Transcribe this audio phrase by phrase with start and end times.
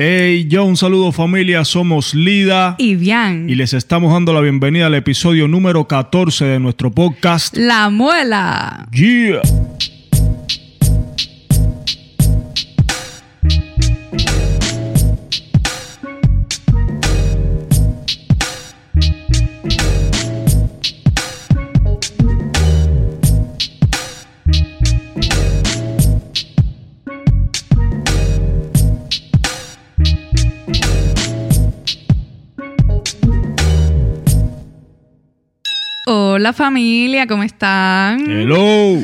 [0.00, 3.50] Hey, yo, un saludo familia, somos Lida Y bien.
[3.50, 7.56] y les estamos dando la bienvenida al episodio número 14 de nuestro podcast.
[7.56, 8.86] La muela.
[8.92, 9.42] Yeah.
[36.48, 38.20] Hola familia, ¿cómo están?
[38.26, 39.02] Hello.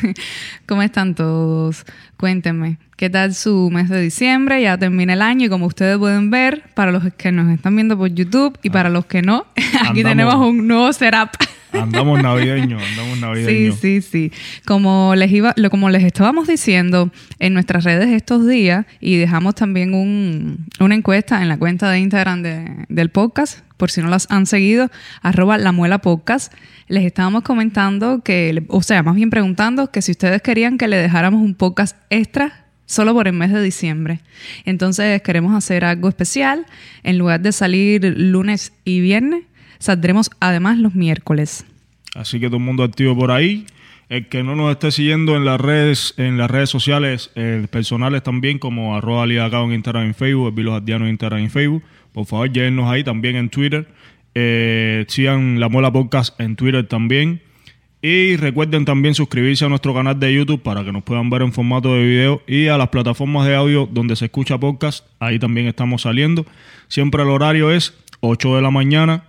[0.66, 1.86] ¿Cómo están todos?
[2.16, 4.60] Cuéntenme, ¿qué tal su mes de diciembre?
[4.60, 7.96] Ya termina el año y como ustedes pueden ver, para los que nos están viendo
[7.96, 10.02] por YouTube y para los que no, aquí Andamos.
[10.02, 11.28] tenemos un nuevo setup.
[11.72, 13.78] Andamos navideños, andamos Sí, navideños.
[13.78, 14.32] sí, sí.
[14.66, 19.54] Como les iba, lo, como les estábamos diciendo en nuestras redes estos días y dejamos
[19.54, 24.08] también un- una encuesta en la cuenta de Instagram de- del podcast, por si no
[24.08, 24.90] las han seguido,
[25.22, 26.52] arroba la muela podcast,
[26.86, 30.96] les estábamos comentando que, o sea, más bien preguntando que si ustedes querían que le
[30.98, 34.20] dejáramos un podcast extra solo por el mes de diciembre.
[34.66, 36.66] Entonces queremos hacer algo especial.
[37.02, 39.44] En lugar de salir lunes y viernes,
[39.78, 41.64] saldremos además los miércoles.
[42.14, 43.64] Así que todo el mundo activo por ahí.
[44.10, 48.24] El que no nos esté siguiendo en las redes, en las redes sociales eh, personales
[48.24, 53.04] también, como arroba en y Facebook, el Vilos en y Facebook, por favor, llévenos ahí
[53.04, 53.86] también en Twitter.
[54.34, 57.40] Eh, sigan La Mola Podcast en Twitter también.
[58.02, 61.52] Y recuerden también suscribirse a nuestro canal de YouTube para que nos puedan ver en
[61.52, 65.04] formato de video y a las plataformas de audio donde se escucha podcast.
[65.18, 66.46] Ahí también estamos saliendo.
[66.88, 69.24] Siempre el horario es 8 de la mañana,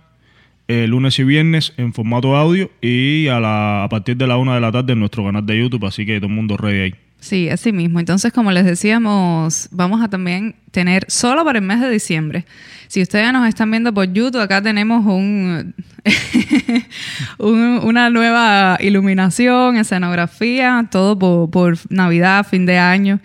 [0.68, 4.54] eh, lunes y viernes en formato audio y a, la, a partir de la 1
[4.54, 5.84] de la tarde en nuestro canal de YouTube.
[5.84, 6.94] Así que todo el mundo ready ahí.
[7.22, 8.00] Sí, así mismo.
[8.00, 12.44] Entonces, como les decíamos, vamos a también tener solo para el mes de diciembre.
[12.88, 15.72] Si ustedes nos están viendo por YouTube, acá tenemos un,
[17.38, 23.20] un- una nueva iluminación, escenografía, todo por, por Navidad, fin de año.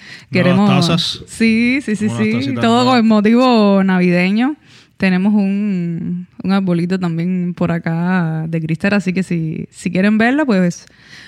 [0.51, 1.23] Nuevas tazas.
[1.27, 2.15] Sí, sí, sí, sí.
[2.61, 4.55] Todo con el motivo navideño.
[4.97, 10.45] Tenemos un, un arbolito también por acá de cristal, así que si, si quieren verlo,
[10.45, 10.85] pues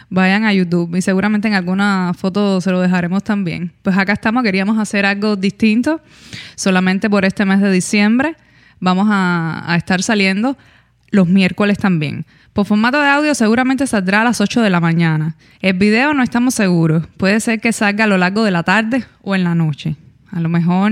[0.09, 3.71] vayan a YouTube y seguramente en alguna foto se lo dejaremos también.
[3.83, 6.01] Pues acá estamos, queríamos hacer algo distinto,
[6.55, 8.35] solamente por este mes de diciembre.
[8.79, 10.57] Vamos a, a estar saliendo
[11.11, 12.25] los miércoles también.
[12.53, 15.35] Por formato de audio seguramente saldrá a las 8 de la mañana.
[15.61, 17.05] El video no estamos seguros.
[17.17, 19.95] Puede ser que salga a lo largo de la tarde o en la noche.
[20.31, 20.91] A lo mejor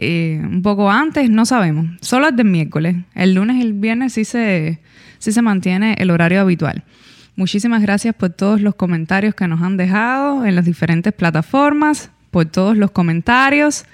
[0.00, 1.86] eh, un poco antes, no sabemos.
[2.00, 2.96] Solo el del miércoles.
[3.14, 4.80] El lunes y el viernes sí se,
[5.18, 6.84] sí se mantiene el horario habitual.
[7.36, 12.46] Muchísimas gracias por todos los comentarios que nos han dejado en las diferentes plataformas, por
[12.46, 13.84] todos los comentarios.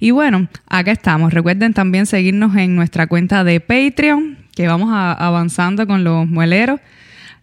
[0.00, 1.32] Y bueno, acá estamos.
[1.32, 6.80] Recuerden también seguirnos en nuestra cuenta de Patreon, que vamos a- avanzando con los mueleros.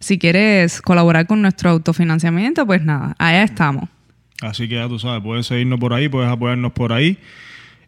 [0.00, 3.88] Si quieres colaborar con nuestro autofinanciamiento, pues nada, allá estamos.
[4.42, 7.16] Así que ya tú sabes, puedes seguirnos por ahí, puedes apoyarnos por ahí.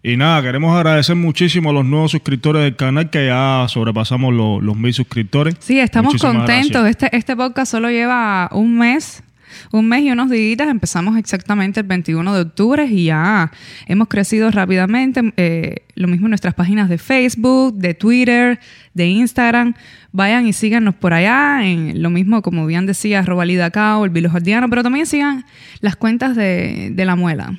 [0.07, 4.63] Y nada, queremos agradecer muchísimo a los nuevos suscriptores del canal que ya sobrepasamos los,
[4.63, 5.57] los mil suscriptores.
[5.59, 6.81] Sí, estamos Muchísimas contentos.
[6.81, 7.03] gracias.
[7.03, 9.25] Este, este podcast solo lleva un mes,
[9.73, 10.69] un mes y unos días.
[10.69, 13.51] Empezamos exactamente el 21 de octubre y ya
[13.89, 15.33] hemos crecido rápidamente.
[15.37, 18.61] Eh, lo mismo en nuestras páginas de Facebook, de Twitter,
[18.95, 19.75] de Instagram.
[20.13, 21.67] Vayan y síganos por allá.
[21.67, 25.45] En, lo mismo, como bien decía, arroba Lidacao, el Vilos Jordiano, pero también sigan
[25.81, 27.59] las cuentas de, de La Muela.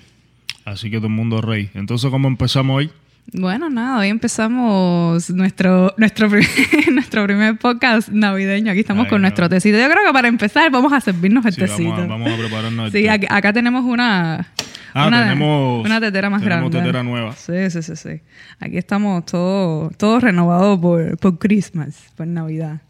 [0.67, 1.69] Así que todo el mundo rey.
[1.75, 2.91] Entonces, ¿cómo empezamos hoy?
[3.33, 6.49] Bueno, nada, hoy empezamos nuestro, nuestro, primer,
[6.91, 8.71] nuestro primer podcast navideño.
[8.71, 9.27] Aquí estamos Ay, con no.
[9.27, 9.77] nuestro tecito.
[9.77, 11.89] Yo creo que para empezar vamos a servirnos el Sí, tecito.
[11.91, 13.27] vamos, a, vamos a prepararnos el sí, té.
[13.29, 14.47] acá tenemos una,
[14.93, 16.79] Ah, una, tenemos- una tetera más tenemos grande.
[16.79, 17.31] tetera nueva.
[17.33, 18.21] Sí, sí, sí, sí.
[18.59, 22.81] Aquí estamos todos todo renovados por, por Christmas, por Navidad.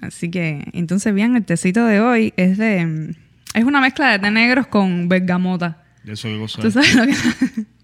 [0.00, 3.14] Así que, entonces, bien, el tecito de hoy es de...
[3.54, 5.82] Es una mezcla de té negros con bergamota.
[6.08, 6.74] Eso cosa ¿Tú es.
[6.74, 7.14] sabes lo que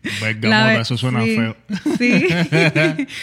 [0.20, 1.56] Bergamota, La be- eso suena sí, feo.
[1.98, 2.26] Sí.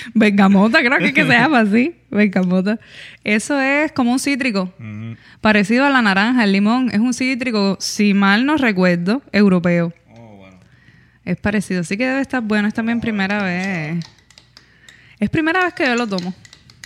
[0.14, 1.96] Bergamota, creo que, es que se llama así.
[2.10, 2.80] Bergamota.
[3.24, 4.74] Eso es como un cítrico.
[5.42, 6.90] Parecido a la naranja, el limón.
[6.92, 9.94] Es un cítrico, si mal no recuerdo, europeo.
[10.16, 10.58] Oh, bueno.
[11.26, 11.82] Es parecido.
[11.82, 12.68] Así que debe estar bueno.
[12.68, 14.04] Es también primera vez.
[15.20, 16.34] Es primera vez que yo lo tomo.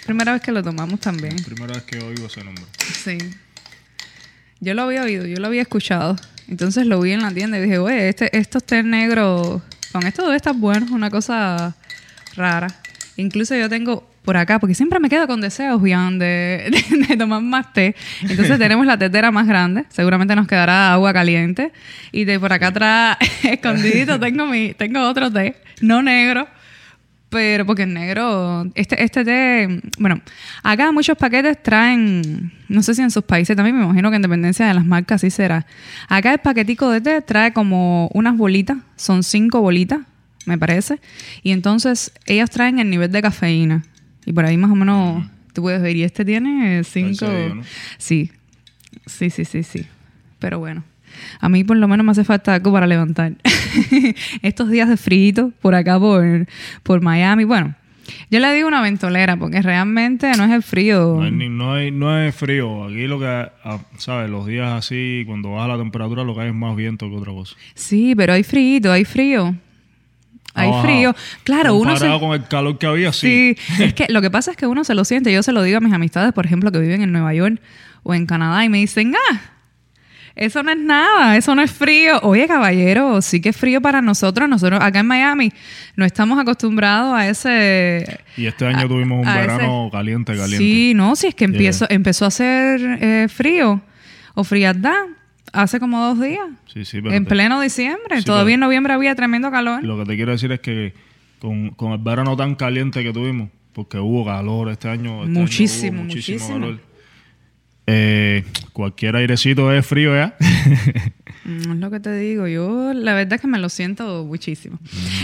[0.05, 1.35] Primera vez que lo tomamos también.
[1.43, 2.63] Primera vez que oigo ese nombre.
[2.79, 3.17] Sí.
[4.59, 6.15] Yo lo había oído, yo lo había escuchado.
[6.47, 9.61] Entonces lo vi en la tienda y dije, oye, este, estos té negros,
[9.91, 11.75] con esto debe estar bueno, una cosa
[12.35, 12.67] rara.
[13.17, 17.17] Incluso yo tengo por acá, porque siempre me quedo con deseos, Bian, de, de, de
[17.17, 17.95] tomar más té.
[18.21, 21.71] Entonces tenemos la tetera más grande, seguramente nos quedará agua caliente.
[22.11, 26.47] Y de por acá atrás, escondidito, tengo, mi, tengo otro té, no negro,
[27.35, 30.21] pero porque el negro, este, este té, bueno,
[30.63, 34.21] acá muchos paquetes traen, no sé si en sus países también, me imagino que en
[34.21, 35.65] dependencia de las marcas sí será.
[36.07, 39.99] Acá el paquetico de té trae como unas bolitas, son cinco bolitas,
[40.45, 41.01] me parece,
[41.43, 43.83] y entonces ellas traen el nivel de cafeína.
[44.25, 47.25] Y por ahí más o menos tú puedes ver, y este tiene cinco...
[47.25, 47.63] serio, ¿no?
[47.97, 48.31] Sí,
[49.07, 49.85] sí, sí, sí, sí.
[50.39, 50.85] Pero bueno.
[51.41, 53.33] A mí por lo menos me hace falta algo para levantar.
[54.41, 56.47] Estos días de frío por acá por,
[56.83, 57.43] por Miami.
[57.43, 57.75] Bueno,
[58.29, 61.17] yo le digo una ventolera porque realmente no es el frío.
[61.19, 62.85] No, hay, no, hay, no es frío.
[62.85, 64.29] Aquí lo que, ah, ¿sabes?
[64.29, 67.33] Los días así, cuando baja la temperatura, lo que hay es más viento que otra
[67.33, 67.55] cosa.
[67.73, 69.55] Sí, pero hay frío, hay frío.
[70.53, 71.15] Hay Ha frío.
[71.43, 72.07] Claro, uno se...
[72.19, 73.55] Con el calor que había, sí.
[73.57, 75.33] Sí, es que lo que pasa es que uno se lo siente.
[75.33, 77.59] Yo se lo digo a mis amistades, por ejemplo, que viven en Nueva York
[78.03, 79.41] o en Canadá y me dicen, ah,
[80.35, 82.19] eso no es nada, eso no es frío.
[82.23, 84.49] Oye, caballero, sí que es frío para nosotros.
[84.49, 85.51] Nosotros acá en Miami
[85.95, 88.19] no estamos acostumbrados a ese...
[88.35, 90.57] Y este año a- tuvimos un verano caliente, caliente.
[90.57, 93.81] Sí, no, si es que empiezo, empezó a hacer eh, frío
[94.33, 95.03] o frialdad
[95.53, 96.47] hace como dos días.
[96.73, 98.17] Sí, sí, pero En te- pleno diciembre.
[98.19, 99.83] Sí, Todavía pero- en noviembre había tremendo calor.
[99.85, 100.93] Lo que te quiero decir es que
[101.39, 105.21] con, con el verano tan caliente que tuvimos, porque hubo calor este año.
[105.23, 106.77] este año Muchísimo, hubo muchísimo.
[107.87, 108.43] Eh,
[108.73, 110.35] cualquier airecito es frío ya.
[111.45, 114.79] Mm, Es lo que te digo, yo la verdad es que me lo siento muchísimo.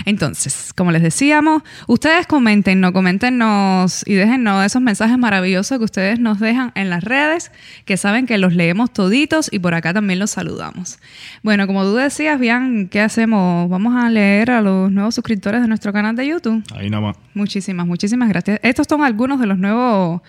[0.06, 6.20] Entonces, como les decíamos, ustedes comenten, no coméntenos y déjennos esos mensajes maravillosos que ustedes
[6.20, 7.52] nos dejan en las redes,
[7.86, 11.00] que saben que los leemos toditos y por acá también los saludamos.
[11.44, 13.70] Bueno, como tú decías, bien, ¿qué hacemos?
[13.70, 16.64] Vamos a leer a los nuevos suscriptores de nuestro canal de YouTube.
[16.76, 17.18] Ahí nada más.
[17.34, 18.60] Muchísimas, muchísimas gracias.
[18.62, 20.22] Estos son algunos de los nuevos,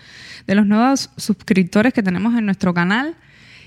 [0.47, 3.15] de los nuevos suscriptores que tenemos en nuestro canal.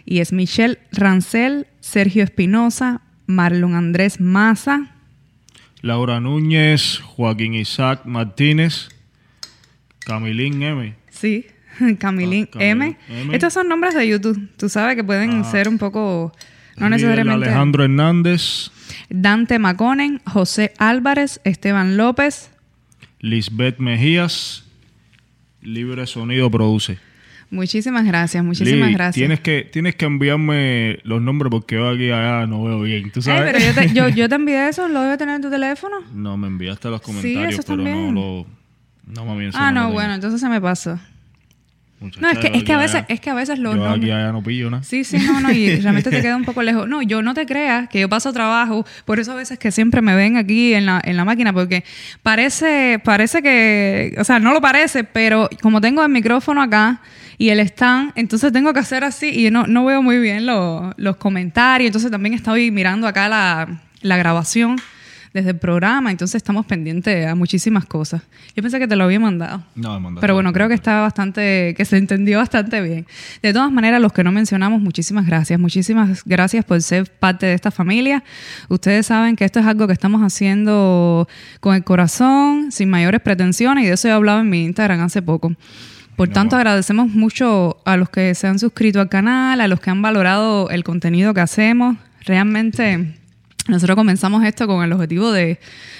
[0.06, 4.92] Y es Michelle Rancel, Sergio Espinosa, Marlon Andrés Maza.
[5.82, 8.88] Laura Núñez, Joaquín Isaac Martínez,
[10.00, 10.94] Camilín M.
[11.10, 11.46] Sí,
[11.98, 12.96] Camilín Ah, M.
[13.08, 13.34] M.
[13.34, 14.48] Estos son nombres de YouTube.
[14.56, 16.32] Tú sabes que pueden ser un poco,
[16.76, 17.46] no necesariamente.
[17.46, 18.70] Alejandro Hernández,
[19.10, 22.50] Dante Maconen, José Álvarez, Esteban López.
[23.20, 24.64] Lisbeth Mejías,
[25.62, 26.98] Libre Sonido Produce.
[27.50, 29.14] Muchísimas gracias, muchísimas Lee, gracias.
[29.14, 33.10] Tienes que, tienes que enviarme los nombres porque yo aquí allá no veo bien.
[33.12, 33.52] ¿Tú Ay, sabes?
[33.52, 35.96] pero yo te, yo, yo te envié eso, lo debe tener en tu teléfono.
[36.12, 38.46] No, me enviaste los comentarios, pero no lo.
[39.06, 39.92] No, mami, eso Ah, no, tengo.
[39.94, 40.98] bueno, entonces se me pasó.
[41.98, 43.88] Muchacha, No, es que, es que a veces, allá- es que a veces los Yo
[43.88, 44.82] aquí allá no pillo nada.
[44.82, 46.86] Sí, sí, no, no, y realmente te queda un poco lejos.
[46.86, 50.02] No, yo no te creas que yo paso trabajo, por eso a veces que siempre
[50.02, 51.84] me ven aquí en la, en la máquina, porque
[52.22, 57.00] parece, parece que, o sea, no lo parece, pero como tengo el micrófono acá
[57.38, 60.92] y el stand, entonces tengo que hacer así y no, no veo muy bien lo-
[60.98, 64.76] los comentarios, entonces también estoy mirando acá la, la grabación
[65.36, 68.22] desde el programa, entonces estamos pendientes a muchísimas cosas.
[68.54, 69.62] Yo pensé que te lo había mandado.
[69.74, 73.06] No, me mandaste Pero bueno, creo que está bastante, que se entendió bastante bien.
[73.42, 75.60] De todas maneras, los que no mencionamos, muchísimas gracias.
[75.60, 78.24] Muchísimas gracias por ser parte de esta familia.
[78.70, 81.28] Ustedes saben que esto es algo que estamos haciendo
[81.60, 85.20] con el corazón, sin mayores pretensiones, y de eso he hablado en mi Instagram hace
[85.20, 85.52] poco.
[86.16, 89.90] Por tanto, agradecemos mucho a los que se han suscrito al canal, a los que
[89.90, 91.98] han valorado el contenido que hacemos.
[92.24, 93.16] Realmente
[93.68, 95.58] nosotros comenzamos esto con el objetivo de,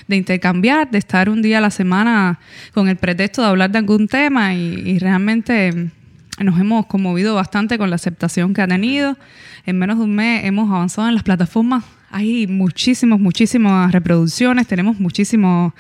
[0.09, 2.39] intercambiar, de estar un día a la semana
[2.73, 5.91] con el pretexto de hablar de algún tema y, realmente
[6.39, 9.17] nos hemos conmovido bastante con la aceptación que ha tenido.
[9.65, 11.83] En menos de un mes hemos avanzado en las plataformas.
[12.11, 15.73] Hay muchísimos, muchísimas reproducciones, tenemos muchísimos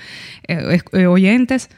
[0.48, 1.68] eh, eh, oyentes.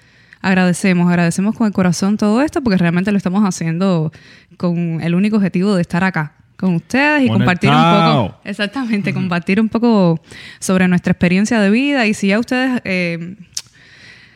[0.40, 4.12] Agradecemos, agradecemos con el corazón todo esto porque realmente lo estamos haciendo
[4.56, 9.60] con el único objetivo de estar acá con ustedes y compartir un poco, exactamente, compartir
[9.60, 10.20] un poco
[10.58, 13.36] sobre nuestra experiencia de vida y si ya ustedes eh,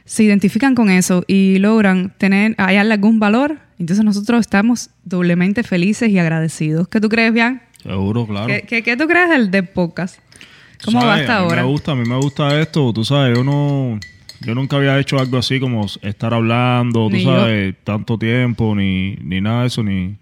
[0.04, 6.10] se identifican con eso y logran tener, hallarle algún valor, entonces nosotros estamos doblemente felices
[6.10, 6.86] y agradecidos.
[6.86, 7.60] ¿Qué tú crees, Bian?
[7.82, 8.46] Seguro, claro.
[8.46, 10.20] ¿Qué, qué, qué tú crees del, del podcast?
[10.84, 11.62] ¿Cómo va hasta a mí ahora?
[11.62, 13.98] Me gusta, a mí me gusta esto, tú sabes, yo no...
[14.44, 17.36] Yo nunca había hecho algo así como estar hablando, tú Ni yo.
[17.36, 20.16] sabes, tanto tiempo, ni, ni nada de eso, ni,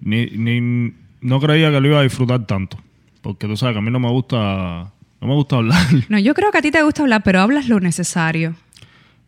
[0.00, 0.92] ni, ni...
[1.20, 2.78] No creía que lo iba a disfrutar tanto.
[3.20, 4.92] Porque tú sabes que a mí no me gusta...
[5.20, 5.78] No me gusta hablar.
[6.08, 8.54] No, yo creo que a ti te gusta hablar, pero hablas lo necesario.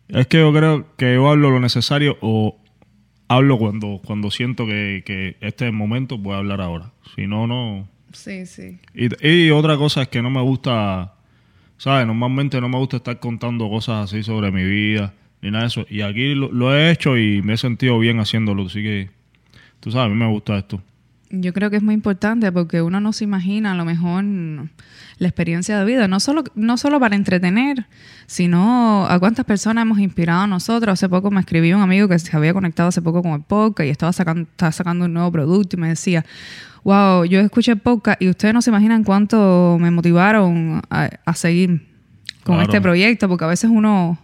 [0.07, 2.57] Es que yo creo que yo hablo lo necesario o
[3.27, 6.91] hablo cuando, cuando siento que, que este es el momento, voy a hablar ahora.
[7.15, 7.87] Si no, no.
[8.11, 8.79] Sí, sí.
[8.93, 11.13] Y, y otra cosa es que no me gusta,
[11.77, 12.05] ¿sabes?
[12.07, 15.13] Normalmente no me gusta estar contando cosas así sobre mi vida.
[15.41, 15.85] ni nada de eso.
[15.89, 18.65] Y aquí lo, lo he hecho y me he sentido bien haciéndolo.
[18.65, 19.09] Así que,
[19.83, 20.81] tú sabes, a mí me gusta esto.
[21.29, 25.27] Yo creo que es muy importante porque uno no se imagina a lo mejor la
[25.27, 27.87] experiencia de vida, no solo, no solo para entretener,
[28.27, 30.93] sino a cuántas personas hemos inspirado nosotros.
[30.93, 33.87] Hace poco me escribió un amigo que se había conectado hace poco con el podcast
[33.87, 36.23] y estaba sacando, estaba sacando un nuevo producto y me decía,
[36.83, 41.89] wow, yo escuché el podcast y ustedes no se imaginan cuánto me motivaron a, seguir
[42.43, 44.19] con este proyecto, porque a veces uno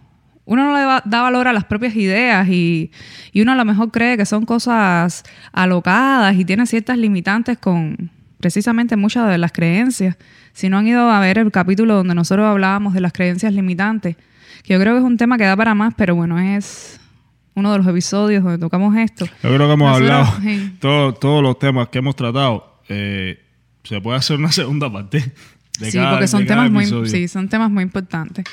[0.50, 2.90] uno no le da valor a las propias ideas y,
[3.36, 8.96] uno a lo mejor cree que son cosas alocadas y tiene ciertas limitantes con precisamente
[8.96, 10.16] muchas de las creencias.
[10.52, 14.16] Si no han ido a ver el capítulo donde nosotros hablábamos de las creencias limitantes,
[14.64, 17.00] que yo creo que es un tema que da para más, pero bueno, es
[17.54, 19.26] uno de los episodios donde tocamos esto.
[19.26, 22.80] Yo creo que hemos hablado todos los temas que hemos tratado.
[22.88, 23.38] Eh,
[23.84, 25.32] se puede hacer una segunda parte
[25.80, 28.44] sí, porque son temas muy, sí, son temas muy importantes.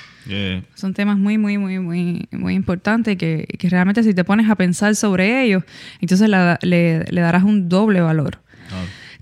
[0.75, 4.55] Son temas muy, muy, muy, muy, muy importantes que, que, realmente si te pones a
[4.55, 5.63] pensar sobre ellos,
[6.01, 6.29] entonces
[6.61, 8.39] le, darás un doble valor.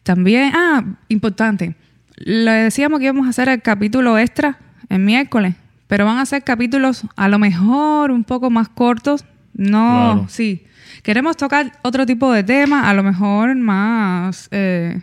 [0.04, 1.76] También, ah, importante.
[2.18, 4.58] Le decíamos que íbamos a hacer el capítulo extra
[4.90, 5.56] el miércoles,
[5.88, 9.26] pero van a ser capítulos a lo mejor un poco más cortos.
[9.54, 10.66] No, sí.
[11.04, 14.48] Queremos tocar otro tipo de tema, a lo mejor más...
[14.52, 15.02] Eh,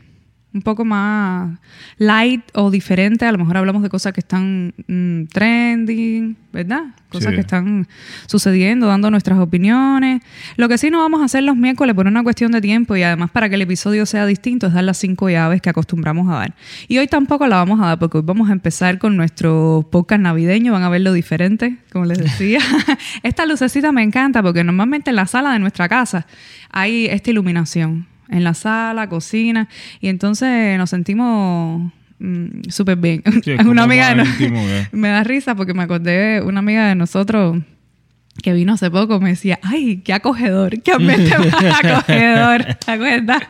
[0.54, 1.58] un poco más
[1.98, 3.24] light o diferente.
[3.24, 6.84] A lo mejor hablamos de cosas que están mm, trending, ¿verdad?
[7.08, 7.88] Cosas que están
[8.26, 10.22] sucediendo, dando nuestras opiniones.
[10.56, 13.02] Lo que sí no vamos a hacer los miércoles por una cuestión de tiempo y
[13.02, 16.34] además para que el episodio sea distinto es dar las cinco llaves que acostumbramos a
[16.34, 16.54] dar.
[16.88, 20.20] Y hoy tampoco la vamos a dar porque hoy vamos a empezar con nuestro podcast
[20.20, 20.72] navideño.
[20.72, 22.60] Van a verlo diferente, como les decía.
[23.22, 26.26] esta lucecita me encanta porque normalmente en la sala de nuestra casa
[26.70, 29.68] hay esta iluminación en la sala, cocina,
[30.00, 33.22] y entonces nos sentimos mm, súper bien.
[33.66, 34.14] una amiga
[34.92, 37.62] me da risa porque me acordé una amiga de nosotros
[38.40, 43.42] que vino hace poco me decía, ay, qué acogedor, qué ambiente más acogedor, ¿te acuerdas?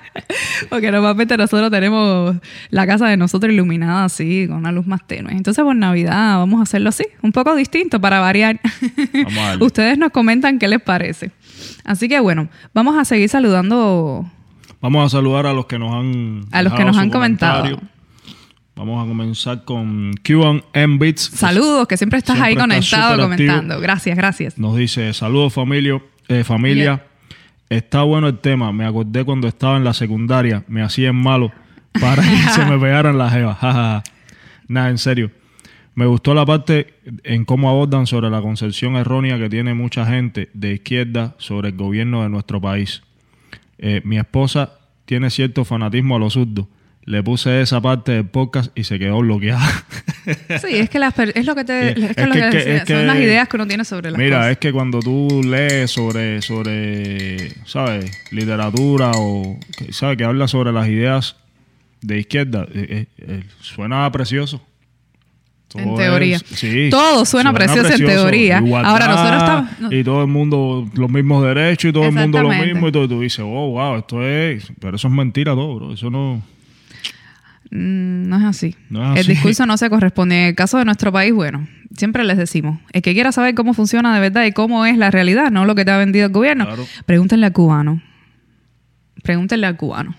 [0.68, 2.36] Porque normalmente nosotros tenemos
[2.70, 5.32] la casa de nosotros iluminada así, con una luz más tenue.
[5.32, 8.60] Entonces por Navidad vamos a hacerlo así, un poco distinto para variar.
[9.60, 11.30] Ustedes nos comentan qué les parece.
[11.84, 14.28] Así que bueno, vamos a seguir saludando
[14.82, 17.78] Vamos a saludar a los que nos han a los que nos han comentado.
[18.74, 21.30] Vamos a comenzar con Cuban M Beats.
[21.34, 23.78] Saludos, que siempre estás ahí conectado comentando.
[23.78, 24.58] Gracias, gracias.
[24.58, 27.06] Nos dice, saludos familia, eh, familia.
[27.70, 28.72] Está bueno el tema.
[28.72, 31.52] Me acordé cuando estaba en la secundaria, me hacían malo
[32.00, 33.58] para que se me pegaran las jevas.
[34.66, 35.30] Nada, en serio.
[35.94, 40.50] Me gustó la parte en cómo abordan sobre la concepción errónea que tiene mucha gente
[40.54, 43.02] de izquierda sobre el gobierno de nuestro país.
[43.82, 46.66] Eh, mi esposa tiene cierto fanatismo a los zurdos.
[47.04, 49.68] Le puse esa parte del podcast y se quedó bloqueada.
[50.24, 50.98] Sí, es que
[51.34, 54.12] es lo que te es que, lo que, son las ideas que uno tiene sobre
[54.12, 58.08] las Mira, es que cuando tú lees sobre sobre, ¿sabes?
[58.30, 59.58] literatura o
[59.90, 61.34] sabes que habla sobre las ideas
[62.02, 64.64] de izquierda, eh, eh, suena precioso
[65.75, 66.38] en teoría.
[66.91, 68.59] todo suena, precioso, en teoría.
[68.59, 69.93] Ahora nosotros estamos.
[69.93, 72.88] Y todo el mundo los mismos derechos y todo el mundo lo mismo.
[72.88, 74.73] Y todo, tú dices, oh, wow, esto es.
[74.81, 75.93] Pero eso es mentira todo, bro.
[75.95, 76.43] Eso no.
[77.71, 78.76] Mm, no es así.
[79.17, 80.41] El discurso no se corresponde.
[80.41, 83.75] En el caso de nuestro país, bueno, siempre les decimos: el que quiera saber cómo
[83.75, 86.33] funciona de verdad y cómo es la realidad, no lo que te ha vendido el
[86.33, 86.67] gobierno,
[87.07, 88.02] pregúntenle al cubano.
[89.23, 90.17] Pregúntenle al cubano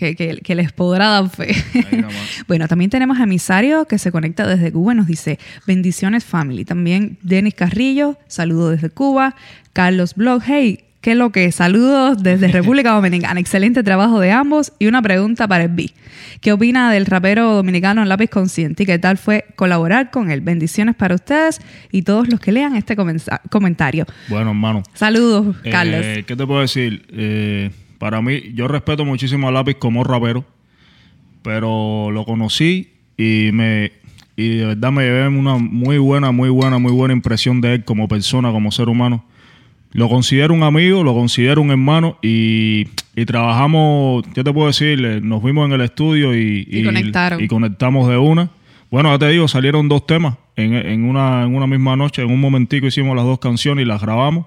[0.00, 1.54] que, les podrá dar fe.
[2.48, 4.94] bueno, también tenemos a Emisario que se conecta desde Cuba.
[4.94, 6.64] Nos dice, bendiciones family.
[6.64, 9.36] También Denis Carrillo, saludo desde Cuba.
[9.72, 11.52] Carlos Blog, hey, ¿qué es lo que?
[11.52, 13.38] Saludos desde República Dominicana.
[13.40, 14.72] Excelente trabajo de ambos.
[14.78, 15.92] Y una pregunta para el B.
[16.40, 20.40] ¿Qué opina del rapero dominicano Lápiz Consciente y qué tal fue colaborar con él?
[20.40, 21.60] Bendiciones para ustedes
[21.92, 22.96] y todos los que lean este
[23.50, 24.06] comentario.
[24.28, 24.82] Bueno, hermano.
[24.94, 26.00] Saludos, Carlos.
[26.02, 27.04] Eh, ¿Qué te puedo decir?
[27.10, 30.42] Eh, para mí, yo respeto muchísimo a Lápiz como rapero,
[31.42, 32.88] pero lo conocí
[33.18, 33.92] y me
[34.36, 37.84] y de verdad me llevé una muy buena, muy buena, muy buena impresión de él
[37.84, 39.22] como persona, como ser humano.
[39.92, 42.86] Lo considero un amigo, lo considero un hermano y,
[43.26, 45.04] trabajamos, ¿qué te puedo decir?
[45.04, 46.88] Eh, nos vimos en el estudio y, y,
[47.38, 48.48] y conectamos de una.
[48.90, 52.30] Bueno, ya te digo, salieron dos temas en, en, una, en una misma noche, en
[52.30, 54.46] un momentico hicimos las dos canciones y las grabamos.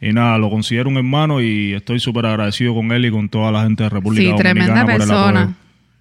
[0.00, 3.52] Y nada, lo considero un hermano y estoy súper agradecido con él y con toda
[3.52, 5.54] la gente de República sí, tremenda persona.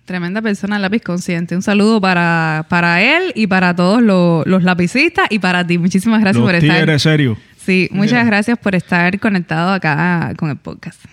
[0.05, 1.55] Tremenda persona, lápiz consciente.
[1.55, 5.77] Un saludo para, para él y para todos los, los lapicistas y para ti.
[5.77, 6.81] Muchísimas gracias por estar.
[6.81, 7.37] Eres serio.
[7.57, 11.03] Sí, muchas gracias por estar conectado acá con el podcast.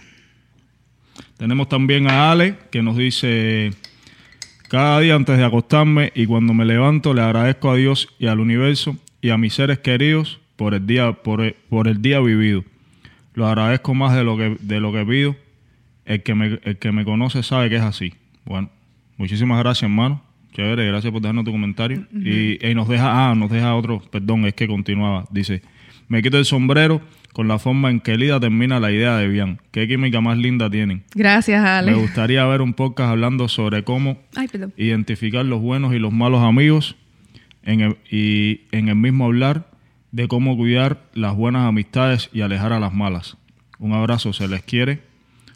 [1.36, 3.72] Tenemos también a Ale que nos dice,
[4.68, 8.40] cada día antes de acostarme y cuando me levanto le agradezco a Dios y al
[8.40, 12.64] universo y a mis seres queridos por el día, por el, por el día vivido.
[13.36, 15.36] Lo agradezco más de lo que, de lo que pido.
[16.04, 18.12] El que, me, el que me conoce sabe que es así.
[18.44, 18.70] Bueno,
[19.16, 20.22] muchísimas gracias, hermano.
[20.52, 22.06] Chévere, gracias por dejarnos tu comentario.
[22.12, 25.26] y, y nos deja, ah, nos deja otro, perdón, es que continuaba.
[25.30, 25.62] Dice,
[26.08, 27.00] me quito el sombrero
[27.34, 29.60] con la forma en que Lida termina la idea de Bian.
[29.70, 31.02] Qué química más linda tienen.
[31.14, 31.90] Gracias, Ale.
[31.92, 36.42] Me gustaría ver un podcast hablando sobre cómo Ay, identificar los buenos y los malos
[36.42, 36.96] amigos
[37.64, 39.68] en el- y en el mismo hablar
[40.16, 43.36] de cómo cuidar las buenas amistades y alejar a las malas.
[43.78, 45.02] Un abrazo, se les quiere.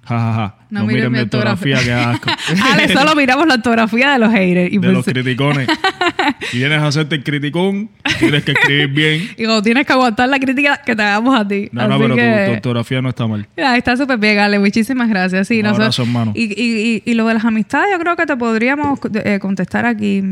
[0.04, 0.54] Ja, ja, ja.
[0.68, 2.28] No, miren mi ortografía, que asco.
[2.72, 4.70] Ale, solo miramos la ortografía de los haters.
[4.70, 5.66] Y, de pues- los criticones.
[6.50, 7.88] Si vienes a hacerte el criticón,
[8.18, 9.30] tienes que escribir bien.
[9.38, 11.70] y como tienes que aguantar la crítica que te hagamos a ti.
[11.72, 13.46] No, no, pero tu- que- tu, ortografía no está mal.
[13.56, 14.58] Está súper bien, Ale.
[14.58, 15.48] Muchísimas gracias.
[15.48, 16.32] Sí, Un nosotros- abrazo, hermano.
[16.34, 19.86] Y, y, y, y lo de las amistades, yo creo que te podríamos eh, contestar
[19.86, 20.22] aquí.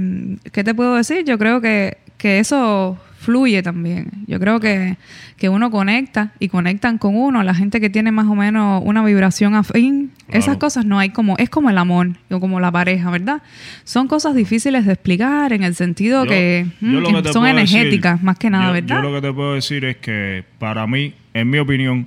[0.53, 1.25] ¿Qué te puedo decir?
[1.25, 4.11] Yo creo que, que eso fluye también.
[4.27, 4.97] Yo creo que,
[5.37, 9.05] que uno conecta y conectan con uno, la gente que tiene más o menos una
[9.05, 10.13] vibración afín.
[10.27, 10.39] Claro.
[10.39, 13.43] Esas cosas no hay como, es como el amor o como la pareja, ¿verdad?
[13.85, 17.23] Son cosas difíciles de explicar en el sentido Yo- que, mm, yo lo que que
[17.23, 19.03] te son decir- energéticas, más que nada, yo- ¿verdad?
[19.03, 22.07] Yo lo que te puedo decir es que para mí, en mi opinión,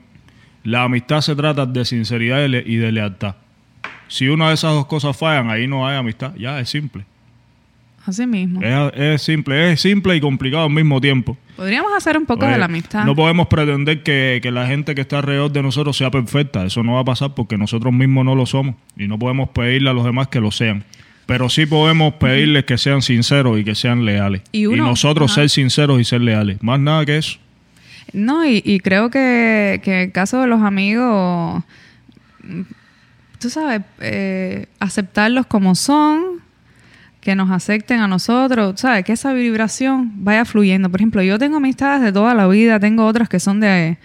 [0.63, 3.35] la amistad se trata de sinceridad y de lealtad.
[4.07, 6.33] Si una de esas dos cosas fallan, ahí no hay amistad.
[6.37, 7.03] Ya, es simple.
[8.05, 8.61] Así mismo.
[8.61, 11.37] Es, es simple, es simple y complicado al mismo tiempo.
[11.55, 13.05] Podríamos hacer un poco Oye, de la amistad.
[13.05, 16.65] No podemos pretender que, que la gente que está alrededor de nosotros sea perfecta.
[16.65, 18.75] Eso no va a pasar porque nosotros mismos no lo somos.
[18.97, 20.83] Y no podemos pedirle a los demás que lo sean.
[21.27, 24.41] Pero sí podemos pedirles que sean sinceros y que sean leales.
[24.51, 25.41] Y uno- nosotros ajá.
[25.41, 26.57] ser sinceros y ser leales.
[26.63, 27.37] Más nada que eso.
[28.13, 31.63] No, y, y creo que, que en el caso de los amigos,
[32.43, 32.61] mm,
[33.39, 36.40] tú sabes, eh, aceptarlos como son,
[37.21, 40.89] que nos acepten a nosotros, sabes, que esa vibración vaya fluyendo.
[40.89, 43.97] Por ejemplo, yo tengo amistades de toda la vida, tengo otras que son de,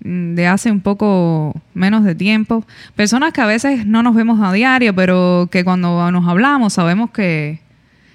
[0.00, 2.64] de hace un poco menos de tiempo.
[2.94, 7.10] Personas que a veces no nos vemos a diario, pero que cuando nos hablamos sabemos
[7.10, 7.60] que,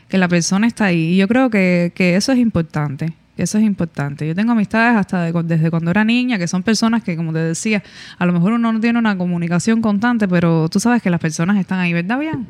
[0.08, 1.14] que la persona está ahí.
[1.14, 3.14] Y yo creo que, que eso es importante.
[3.38, 4.26] Eso es importante.
[4.26, 7.40] Yo tengo amistades hasta de desde cuando era niña, que son personas que, como te
[7.40, 7.84] decía,
[8.18, 11.58] a lo mejor uno no tiene una comunicación constante, pero tú sabes que las personas
[11.58, 12.48] están ahí, ¿verdad, bien?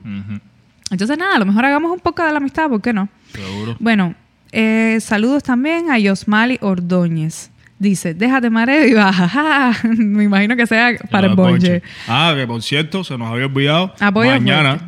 [0.91, 3.09] Entonces, nada, a lo mejor hagamos un poco de la amistad, ¿por qué no?
[3.33, 3.75] Seguro.
[3.79, 4.15] Bueno,
[4.51, 7.51] eh, saludos también a Yosmali Ordóñez.
[7.77, 9.27] Dice, déjate mareo y baja.
[9.27, 11.81] Ja, Me imagino que sea para el Ah, bonche.
[12.07, 13.93] Ah, que por cierto, se nos había olvidado.
[13.99, 14.85] Apoyo mañana, fuerte.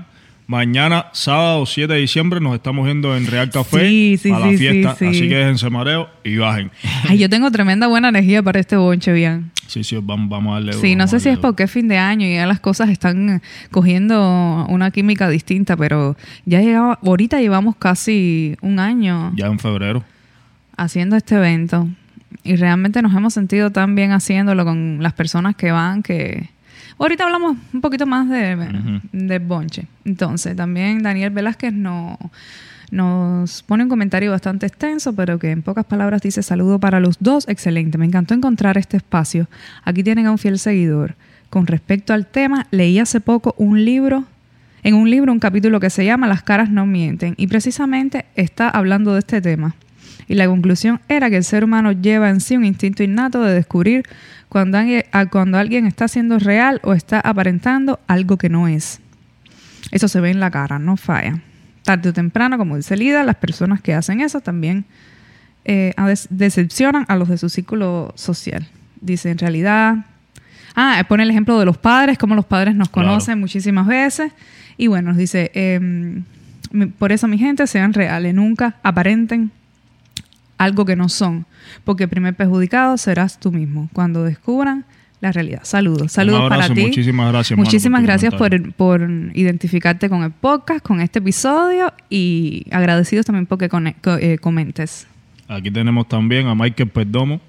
[0.47, 4.57] mañana, sábado 7 de diciembre, nos estamos viendo en Real Café Sí, sí, la sí,
[4.57, 4.95] fiesta.
[4.95, 5.05] sí.
[5.07, 6.71] Así que déjense mareo y bajen.
[7.09, 9.51] Ay, yo tengo tremenda buena energía para este bonche, bien.
[9.67, 10.73] Sí, sí, vamos, vamos a darle.
[10.73, 13.29] Sí, no sé si es porque es fin de año y ya las cosas están
[13.29, 19.59] eh, cogiendo una química distinta, pero ya llegaba, ahorita llevamos casi un año Ya en
[19.59, 20.03] febrero.
[20.77, 21.87] haciendo este evento
[22.43, 26.49] y realmente nos hemos sentido tan bien haciéndolo con las personas que van que
[26.99, 29.85] ahorita hablamos un poquito más de, de bonche.
[30.05, 32.17] Entonces, también Daniel Velázquez no,
[32.91, 37.17] nos pone un comentario bastante extenso, pero que en pocas palabras dice saludo para los
[37.19, 39.47] dos, excelente, me encantó encontrar este espacio.
[39.83, 41.15] Aquí tienen a un fiel seguidor.
[41.49, 44.25] Con respecto al tema, leí hace poco un libro
[44.83, 48.69] en un libro un capítulo que se llama Las caras no mienten y precisamente está
[48.69, 49.75] hablando de este tema.
[50.29, 53.53] Y la conclusión era que el ser humano lleva en sí un instinto innato de
[53.53, 54.03] descubrir
[54.49, 54.77] cuando
[55.29, 59.01] cuando alguien está siendo real o está aparentando algo que no es.
[59.91, 61.41] Eso se ve en la cara, no falla.
[61.87, 64.83] Tarde o temprano, como dice Lida, las personas que hacen eso también
[65.63, 65.93] eh,
[66.29, 68.67] decepcionan a los de su círculo social.
[68.99, 70.05] Dice, en realidad...
[70.75, 73.07] Ah, pone el ejemplo de los padres, como los padres nos Claro.
[73.07, 74.33] conocen muchísimas veces.
[74.77, 76.23] Y bueno, nos dice, em,
[76.99, 79.49] por eso mi gente, sean reales, nunca aparenten
[80.57, 81.45] algo que no son,
[81.85, 84.83] porque el primer perjudicado serás tú mismo cuando descubran
[85.21, 85.61] la realidad.
[85.63, 86.81] Saludos, saludos abrazo para ti.
[86.81, 89.01] muchísimas gracias, Muchísimas gracias por, por
[89.33, 95.07] identificarte con el podcast, con este episodio y agradecidos también porque cone- co- eh, comentes.
[95.47, 97.41] Aquí tenemos también a Michael Perdomo,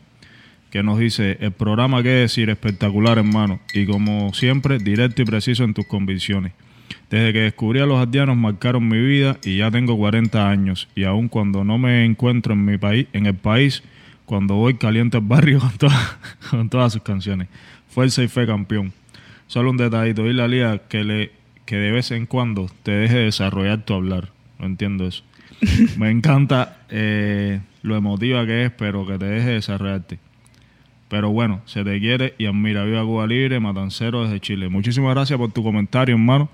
[0.71, 5.65] que nos dice, el programa que decir espectacular, hermano, y como siempre, directo y preciso
[5.65, 6.53] en tus convicciones.
[7.11, 10.89] Desde que descubrí a los aldeanos marcaron mi vida y ya tengo 40 años.
[10.95, 13.83] Y aun cuando no me encuentro en mi país, en el país,
[14.29, 16.17] cuando voy caliente al barrio con, todas-
[16.51, 17.49] con todas sus canciones.
[17.89, 18.93] Fuerza y fe campeón.
[19.47, 21.33] Solo un detallito, dile a Lía que, le,
[21.65, 24.29] que de vez en cuando te deje desarrollar tu hablar.
[24.59, 25.25] No entiendo eso.
[25.97, 30.19] Me encanta eh, lo emotiva que es, pero que te deje desarrollarte.
[31.09, 32.85] Pero bueno, se te quiere y admira.
[32.85, 34.69] Viva Cuba Libre, Matancero desde Chile.
[34.69, 36.51] Muchísimas gracias por tu comentario, hermano.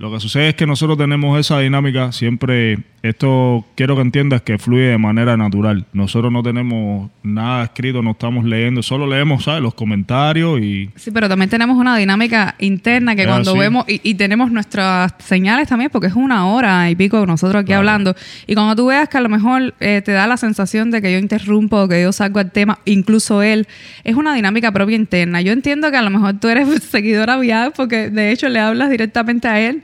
[0.00, 4.56] Lo que sucede es que nosotros tenemos esa dinámica siempre, esto quiero que entiendas que
[4.56, 5.84] fluye de manera natural.
[5.92, 9.60] Nosotros no tenemos nada escrito, no estamos leyendo, solo leemos, ¿sabes?
[9.62, 10.88] Los comentarios y...
[10.96, 13.60] Sí, pero también tenemos una dinámica interna que Es cuando así.
[13.60, 17.66] vemos, y, y tenemos nuestras señales también, porque es una hora y pico nosotros aquí
[17.66, 17.80] Claro.
[17.80, 21.02] hablando, y cuando tú veas que a lo mejor eh, te da la sensación de
[21.02, 23.68] que yo interrumpo, que yo salgo al tema, incluso él,
[24.02, 25.42] es una dinámica propia interna.
[25.42, 28.88] Yo entiendo que a lo mejor tú eres seguidora vial, porque de hecho le hablas
[28.88, 29.82] directamente a él.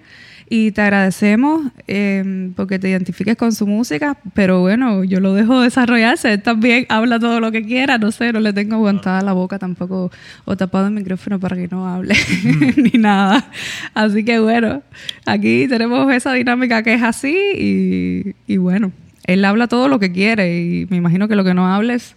[0.48, 5.60] Y te agradecemos eh, porque te identifiques con su música, pero bueno, yo lo dejo
[5.60, 6.34] desarrollarse.
[6.34, 9.58] Él también habla todo lo que quiera, no sé, no le tengo aguantada la boca
[9.58, 10.12] tampoco
[10.44, 12.14] o tapado el micrófono para que no hable
[12.76, 13.50] ni nada.
[13.92, 14.82] Así que bueno,
[15.24, 18.92] aquí tenemos esa dinámica que es así y, y bueno,
[19.24, 22.14] él habla todo lo que quiere y me imagino que lo que no hables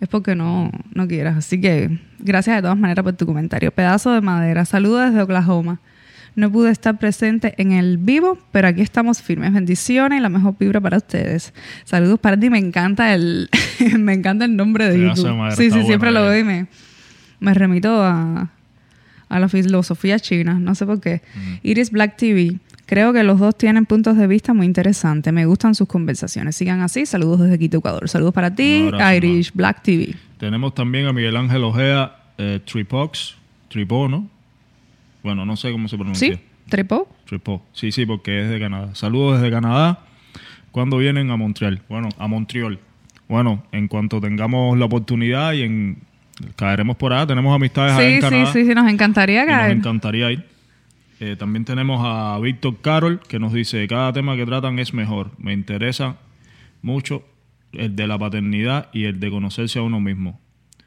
[0.00, 1.36] es porque no, no quieras.
[1.36, 3.70] Así que gracias de todas maneras por tu comentario.
[3.70, 4.64] Pedazo de madera.
[4.64, 5.78] Saludos desde Oklahoma.
[6.34, 9.52] No pude estar presente en el vivo, pero aquí estamos firmes.
[9.52, 11.52] Bendiciones y la mejor vibra para ustedes.
[11.84, 12.48] Saludos para ti.
[12.48, 13.50] Me encanta el,
[13.98, 15.52] me encanta el nombre de YouTube.
[15.56, 16.30] sí, sí, siempre lo eh.
[16.30, 16.66] veo y me,
[17.40, 18.50] me remito a,
[19.28, 20.58] a la filosofía china.
[20.58, 21.20] No sé por qué.
[21.62, 22.58] Iris Black TV.
[22.86, 25.32] Creo que los dos tienen puntos de vista muy interesantes.
[25.32, 26.56] Me gustan sus conversaciones.
[26.56, 27.06] Sigan así.
[27.06, 28.08] Saludos desde Quito, Ecuador.
[28.08, 30.14] Saludos para ti, abrazo, Irish Black TV.
[30.38, 33.36] Tenemos también a Miguel Ángel Ojea, eh, Tripox,
[33.68, 34.28] Tripo, ¿no?
[35.22, 36.34] Bueno, no sé cómo se pronuncia.
[36.34, 36.40] ¿Sí?
[36.68, 37.08] ¿Trepo?
[37.26, 37.62] Tripo.
[37.72, 38.94] Sí, sí, porque es de Canadá.
[38.94, 40.00] Saludos desde Canadá.
[40.70, 41.82] ¿Cuándo vienen a Montreal?
[41.88, 42.78] Bueno, a Montreal.
[43.28, 45.98] Bueno, en cuanto tengamos la oportunidad y en
[46.56, 48.52] caeremos por allá, tenemos amistades Sí, en sí, Canadá.
[48.52, 49.72] sí, sí, nos encantaría y nos caer.
[49.76, 50.46] encantaría ir.
[51.20, 55.30] Eh, también tenemos a Víctor Carol que nos dice, cada tema que tratan es mejor.
[55.38, 56.16] Me interesa
[56.80, 57.22] mucho
[57.72, 60.40] el de la paternidad y el de conocerse a uno mismo.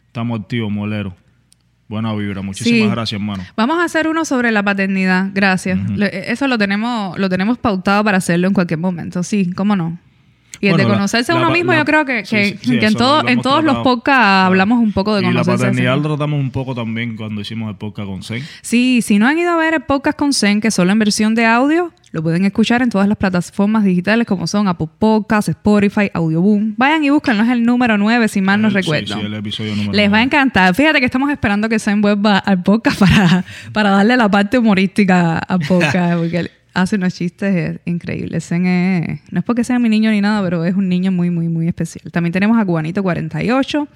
[0.08, 1.16] Estamos activos, molero.
[1.88, 2.42] Buena vibra.
[2.42, 2.88] Muchísimas Sí.
[2.90, 3.44] gracias, hermano.
[3.56, 5.80] Vamos a hacer uno sobre la paternidad, gracias.
[6.12, 10.00] Eso lo tenemos, lo tenemos pautado para hacerlo en cualquier momento, sí, cómo no.
[10.62, 12.46] Y el de la- conocerse a la uno mismo, la- yo creo que, sí, que-
[12.58, 15.26] sí, sí, que en, todo, lo en todos los podcasts hablamos un poco de Y
[15.26, 15.52] la conocerse.
[15.52, 18.42] a sí paternidad lo tratamos un poco también cuando hicimos el podcast con Zen.
[18.62, 21.36] Sí, si no han ido a ver el podcast con Zen, que solo en versión
[21.36, 26.10] de audio, lo pueden escuchar en todas las plataformas digitales como son Apple Podcasts, Spotify,
[26.14, 26.76] Audioboom.
[26.78, 29.16] Vayan y búsquenlo, es el número 9, si mal no sí, recuerdo.
[29.16, 30.74] sí, el episodio número Les va a encantar.
[30.74, 35.40] Fíjate que estamos esperando que Zen vuelva al podcast para, para darle la parte humorística
[35.40, 38.48] al podcast, porque hace unos chistes eh, increíbles.
[38.48, 41.32] Zen es, no es porque sea mi niño ni nada, pero es un niño muy,
[41.32, 42.12] muy, muy especial.
[42.12, 43.88] También tenemos a Cubanito48,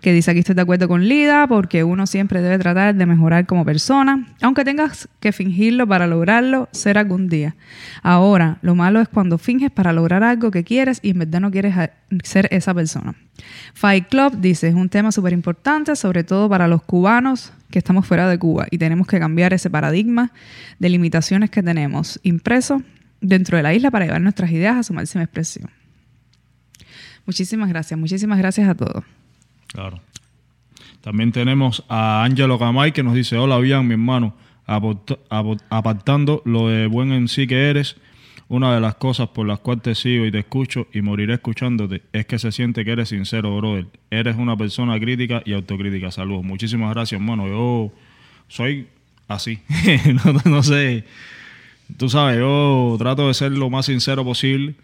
[0.00, 3.46] que dice aquí estoy de acuerdo con Lida, porque uno siempre debe tratar de mejorar
[3.46, 7.54] como persona, aunque tengas que fingirlo para lograrlo ser algún día.
[8.02, 11.50] Ahora, lo malo es cuando finges para lograr algo que quieres y en verdad no
[11.50, 11.90] quieres a-
[12.22, 13.14] ser esa persona.
[13.74, 18.06] Fight Club dice, es un tema súper importante, sobre todo para los cubanos que estamos
[18.06, 20.30] fuera de Cuba y tenemos que cambiar ese paradigma
[20.78, 22.84] de limitaciones que tenemos impreso
[23.20, 25.68] dentro de la isla para llevar nuestras ideas a su máxima expresión.
[27.26, 29.02] Muchísimas gracias, muchísimas gracias a todos.
[29.66, 30.00] Claro.
[31.00, 34.36] También tenemos a Ángelo Camay que nos dice, hola bien, mi hermano,
[35.68, 37.96] apartando lo de buen en sí que eres,
[38.48, 42.02] una de las cosas por las cuales te sigo y te escucho y moriré escuchándote
[42.12, 43.86] es que se siente que eres sincero, brother.
[44.10, 46.10] Eres una persona crítica y autocrítica.
[46.10, 46.44] Saludos.
[46.44, 47.48] Muchísimas gracias, hermano.
[47.48, 47.92] Yo
[48.48, 48.88] soy
[49.28, 49.60] así.
[50.24, 51.04] no, no sé.
[51.96, 54.74] Tú sabes, yo trato de ser lo más sincero posible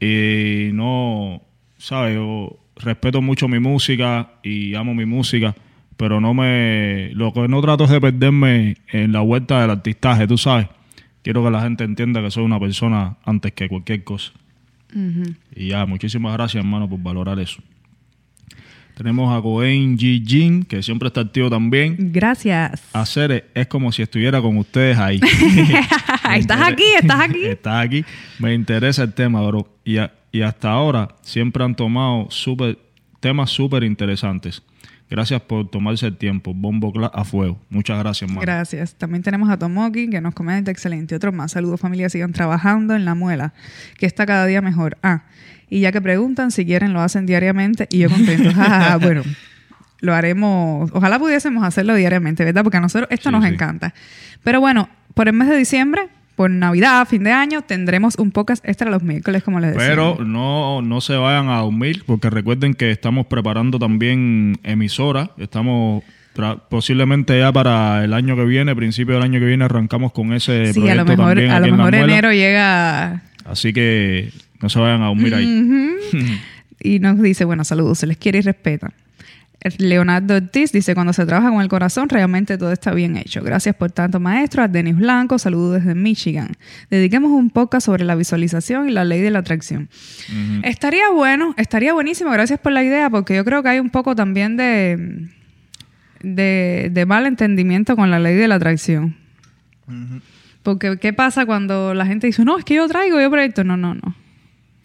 [0.00, 1.42] y no,
[1.78, 2.14] ¿sabes?
[2.14, 5.54] Yo respeto mucho mi música y amo mi música,
[5.96, 7.10] pero no me...
[7.14, 10.68] Lo que no trato es de perderme en la vuelta del artistaje, tú sabes.
[11.26, 14.30] Quiero que la gente entienda que soy una persona antes que cualquier cosa.
[15.56, 17.60] Y ya, muchísimas gracias, hermano, por valorar eso.
[18.96, 20.24] Tenemos a Cohen G.
[20.24, 22.12] Jin, que siempre está activo también.
[22.12, 22.80] Gracias.
[22.92, 25.18] Hacer es como si estuviera con ustedes ahí.
[26.36, 27.44] estás aquí, estás aquí.
[27.44, 28.04] Estás aquí.
[28.38, 29.68] Me interesa el tema, bro.
[29.84, 32.78] Y, a- y hasta ahora siempre han tomado súper-
[33.18, 34.62] temas súper interesantes.
[35.08, 36.52] Gracias por tomarse el tiempo.
[36.52, 37.60] Bombo a fuego.
[37.70, 38.40] Muchas gracias, hermano.
[38.40, 38.94] Gracias.
[38.96, 41.14] También tenemos a Tomoki que nos comenta excelente.
[41.14, 41.52] Otro más.
[41.52, 43.52] Saludos familia, sigan trabajando en la muela,
[43.98, 44.98] que está cada día mejor.
[45.02, 45.22] Ah,
[45.70, 48.52] y ya que preguntan si quieren lo hacen diariamente y yo contento.
[48.52, 48.96] Ja.
[49.00, 49.22] bueno,
[50.00, 50.90] lo haremos.
[50.92, 52.64] Ojalá pudiésemos hacerlo diariamente, ¿verdad?
[52.64, 53.50] Porque a nosotros esto Sí, nos sí.
[53.50, 53.94] encanta.
[54.42, 58.64] Pero bueno, por el mes de diciembre, por Navidad, fin de año, tendremos un podcast
[58.68, 59.88] extra los miércoles, como les decía.
[59.88, 65.30] Pero no, no se vayan a dormir porque recuerden que estamos preparando también emisora.
[65.38, 66.04] Estamos
[66.68, 70.74] posiblemente ya para el año que viene, principio del año que viene, arrancamos con ese
[70.74, 75.02] sí, a lo mejor, también a lo mejor enero llega Así que no se vayan
[75.02, 75.96] a dormir ahí.
[76.78, 78.92] Y nos dice, bueno, saludos, se les quiere y respeta.
[79.78, 83.42] Leonardo Ortiz dice, cuando se trabaja con el corazón, realmente todo está bien hecho.
[83.42, 84.62] Gracias por tanto, maestro.
[84.62, 86.52] A Denis Blanco, saludos desde Michigan.
[86.90, 89.88] Dediquemos un poco sobre la visualización y la ley de la atracción.
[90.62, 92.30] Estaría bueno, estaría buenísimo.
[92.30, 95.28] Gracias por la idea, porque yo creo que hay un poco también de,
[96.22, 99.16] de, de mal entendimiento con la ley de la atracción.
[100.62, 103.62] Porque, ¿qué pasa cuando la gente dice, no, es que yo traigo, yo proyecto?
[103.62, 104.16] No, no, no.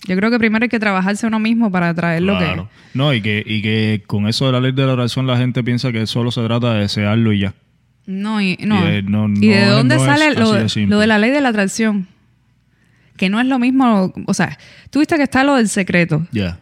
[0.08, 2.46] Yo creo que primero hay que trabajarse uno mismo para traer lo que...
[2.46, 2.70] Claro.
[2.96, 5.64] No, y que, y que con eso de la ley de la oración la gente
[5.64, 7.54] piensa que solo se trata de desearlo y ya.
[8.08, 8.84] No, y, no.
[8.84, 11.40] Y, eh, no- ¿Y de dónde no sale lo, de lo de la ley de
[11.40, 12.08] la atracción?
[13.16, 14.58] Que no es lo mismo, o sea,
[14.90, 16.58] tú viste que está lo del secreto, Ya.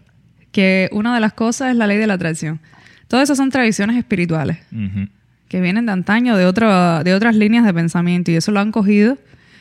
[0.52, 2.60] que una de las cosas es la ley de la atracción.
[3.08, 4.58] Todo eso son tradiciones espirituales
[5.48, 8.72] que vienen de antaño, de, otra, de otras líneas de pensamiento, y eso lo han
[8.74, 9.18] cogido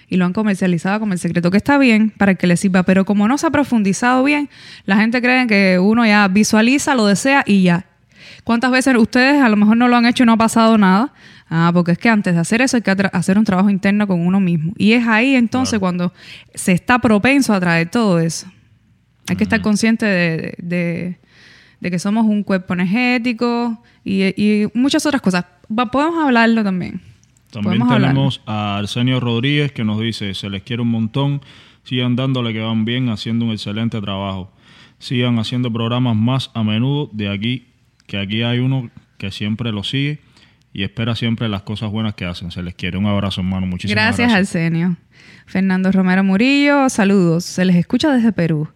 [0.09, 3.05] y lo han comercializado como el secreto, que está bien para que le sirva, pero
[3.05, 4.49] como no se ha profundizado bien,
[4.85, 7.87] la gente cree que uno ya visualiza, lo desea y ya.
[8.45, 11.13] ¿Cuántas veces ustedes a lo mejor no lo han hecho y no ha pasado nada?
[11.51, 14.21] Ah, porque es que antes de hacer eso hay que hacer un trabajo interno con
[14.27, 14.73] uno mismo.
[14.79, 16.13] Y es ahí entonces cuando
[16.55, 18.47] se está propenso a traer todo eso.
[19.29, 21.19] Hay que estar consciente de, de-
[21.81, 25.45] de que somos un cuerpo energético y, y muchas otras cosas.
[25.93, 27.01] Podemos hablarlo también.
[27.51, 31.41] También tenemos a Arsenio Rodríguez que nos dice, se les quiere un montón,
[31.85, 34.53] sigan dándole que van bien, haciendo un excelente trabajo.
[34.99, 37.69] Sigan haciendo programas más a menudo de aquí,
[38.07, 40.21] que aquí hay uno que siempre lo sigue
[40.73, 42.51] y espera siempre las cosas buenas que hacen.
[42.51, 42.99] Se les quiere.
[42.99, 43.67] Un abrazo, hermano.
[43.67, 44.55] Muchísimas Gracias, gracias.
[44.55, 44.97] Arsenio.
[45.47, 47.45] Fernando Romero Murillo, saludos.
[47.45, 48.69] Se les escucha desde Perú.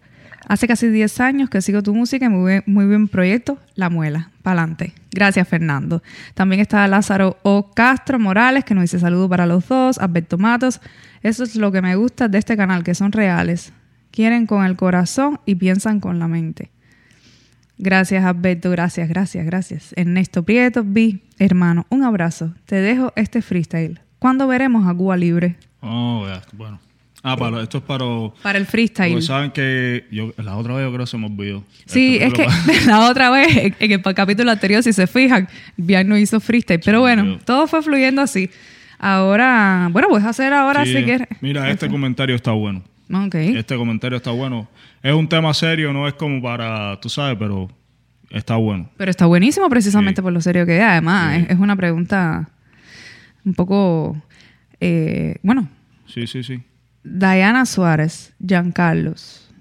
[0.47, 4.31] Hace casi 10 años que sigo tu música y muy bien proyecto, La Muela.
[4.41, 4.93] Pa'lante.
[5.11, 6.03] Gracias, Fernando.
[6.33, 7.71] También está Lázaro O.
[7.73, 9.97] Castro Morales, que nos dice saludos para los dos.
[9.99, 10.81] Alberto Matos.
[11.21, 13.71] Eso es lo que me gusta de este canal, que son reales.
[14.11, 16.71] Quieren con el corazón y piensan con la mente.
[17.77, 18.69] Gracias, Alberto.
[18.69, 19.93] Gracias, gracias, gracias.
[19.95, 22.53] Ernesto Prieto, Vi, hermano, un abrazo.
[22.65, 24.01] Te dejo este freestyle.
[24.19, 25.55] ¿Cuándo veremos a Cuba Libre?
[25.81, 26.79] Oh, bueno.
[27.25, 28.03] Ah, para, esto es para...
[28.41, 29.13] Para el freestyle.
[29.13, 31.63] Porque saben que yo, la otra vez yo creo que se me olvidó.
[31.85, 32.45] Sí, es que
[32.85, 36.81] la otra vez, en en el capítulo anterior, si se fijan, Bian no hizo freestyle.
[36.83, 38.49] Pero bueno, todo fue fluyendo así.
[38.99, 41.27] Ahora, bueno, puedes hacer ahora Sí, si quieres.
[41.41, 42.83] Mira, este comentario está bueno.
[43.11, 43.35] Ok.
[43.35, 44.67] Este comentario está bueno.
[45.01, 47.69] Es un tema serio, no es como para, tú sabes, pero
[48.31, 48.89] está bueno.
[48.97, 50.23] Pero está buenísimo precisamente Sí.
[50.23, 50.83] por lo serio que es.
[50.83, 51.43] Además, Sí.
[51.43, 52.49] es, es una pregunta
[53.45, 54.21] un poco,
[54.81, 55.69] eh, bueno,
[56.05, 56.61] Sí, sí, sí.
[57.03, 59.51] Diana Suárez, Giancarlos.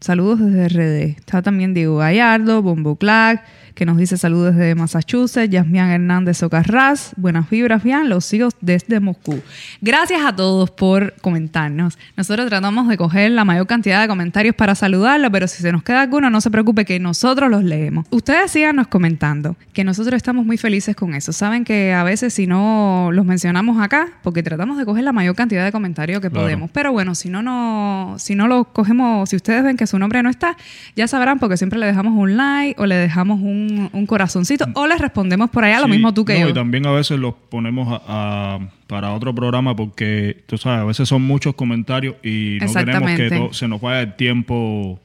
[0.00, 1.18] Saludos desde RD.
[1.18, 5.50] Está también Diego Gallardo, Bombo Clack, que nos dice saludos desde Massachusetts.
[5.50, 7.12] Yasmian Hernández Socarraz.
[7.16, 8.08] Buenas vibras, Bian.
[8.08, 9.40] Los sigo desde Moscú.
[9.80, 11.98] Gracias a todos por comentarnos.
[12.16, 15.82] Nosotros tratamos de coger la mayor cantidad de comentarios para saludarlo, pero si se nos
[15.82, 18.06] queda alguno, no se preocupe que nosotros los leemos.
[18.10, 21.32] Ustedes síganos comentando, que nosotros estamos muy felices con eso.
[21.32, 25.34] Saben que a veces si no los mencionamos acá, porque tratamos de coger la mayor
[25.34, 26.44] cantidad de comentarios que Claro.
[26.46, 26.70] podemos.
[26.70, 30.22] Pero bueno, si no, no, si no lo cogemos, si ustedes ven que su nombre
[30.22, 30.56] no está,
[30.94, 34.86] ya sabrán porque siempre le dejamos un like o le dejamos un, un corazoncito o
[34.86, 36.48] les respondemos por allá lo Sí, mismo tú que no, yo.
[36.48, 40.84] Y también a veces los ponemos a- a- para otro programa porque, tú sabes, a
[40.84, 45.00] veces son muchos comentarios y no queremos que se nos vaya el tiempo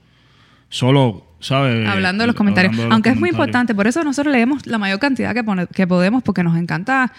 [0.70, 1.88] solo, ¿sabes?
[1.88, 2.76] Hablando de los comentarios.
[2.76, 3.48] De los Aunque es muy comentarios.
[3.48, 7.12] importante, por eso nosotros leemos la mayor cantidad que, pone- que podemos, porque nos encanta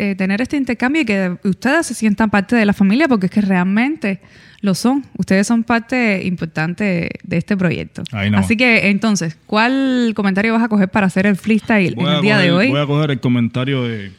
[0.00, 3.32] eh, tener este intercambio y que ustedes se sientan parte de la familia, porque es
[3.32, 4.20] que realmente
[4.60, 5.04] lo son.
[5.16, 8.04] Ustedes son parte importante de este proyecto.
[8.34, 12.22] Así que entonces, ¿cuál comentario vas a coger para hacer el freestyle Voy en el
[12.22, 12.68] día de hoy?
[12.68, 14.12] Voy a coger el comentario de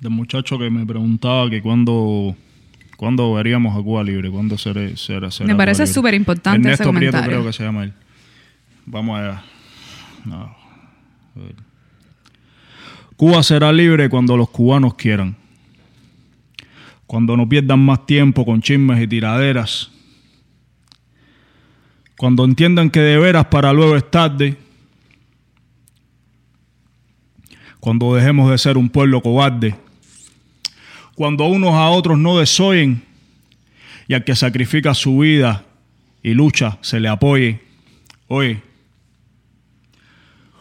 [0.00, 2.36] del muchacho que me preguntaba que cuándo
[2.96, 6.88] cuándo veríamos a Cuba libre, cuándo será, será, será Me parece súper importante ese Prieto
[6.88, 7.28] comentario.
[7.28, 7.92] creo que se llama él.
[8.84, 9.42] Vamos allá.
[10.24, 10.42] No.
[10.42, 11.65] A ver.
[13.16, 15.36] Cuba será libre cuando los cubanos quieran.
[17.06, 19.90] Cuando no pierdan más tiempo con chismes y tiraderas.
[22.18, 24.56] Cuando entiendan que de veras para luego es tarde.
[27.80, 29.74] Cuando dejemos de ser un pueblo cobarde.
[31.14, 33.02] Cuando unos a otros no desoyen
[34.08, 35.64] y al que sacrifica su vida
[36.22, 37.60] y lucha se le apoye.
[38.28, 38.60] Oye,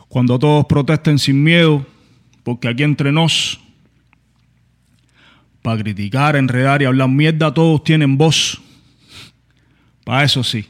[0.08, 1.86] cuando todos protesten sin miedo,
[2.46, 3.60] porque aquí entre nos,
[5.64, 8.62] para criticar, enredar y hablar mierda, todos tienen voz.
[10.04, 10.70] Para eso sí.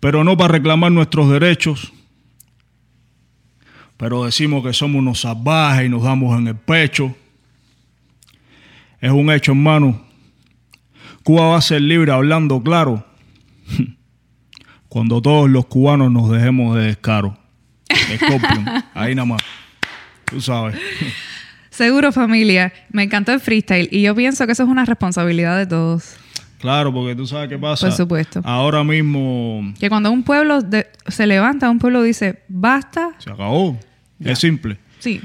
[0.00, 1.92] Pero no para reclamar nuestros derechos.
[3.98, 7.14] Pero decimos que somos unos salvajes y nos damos en el pecho.
[9.02, 10.02] Es un hecho, hermano.
[11.24, 13.04] Cuba va a ser libre hablando claro
[14.88, 17.36] cuando todos los cubanos nos dejemos de descaro.
[18.16, 18.66] Scorpion.
[18.94, 19.42] Ahí nada más.
[20.32, 20.76] Tú sabes.
[21.70, 22.72] Seguro, familia.
[22.90, 26.16] Me encantó el freestyle y yo pienso que eso es una responsabilidad de todos.
[26.58, 27.86] Claro, porque tú sabes qué pasa.
[27.88, 28.40] Por supuesto.
[28.44, 33.10] Ahora mismo Que cuando un pueblo de- se levanta, un pueblo dice, basta.
[33.18, 33.78] se acabó.
[34.20, 34.76] Es simple.
[35.00, 35.20] Sí.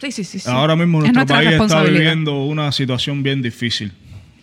[0.00, 0.38] Sí, sí, sí.
[0.38, 0.48] sí.
[0.50, 3.92] Ahora mismo Es nuestro país está viviendo una situación bien difícil.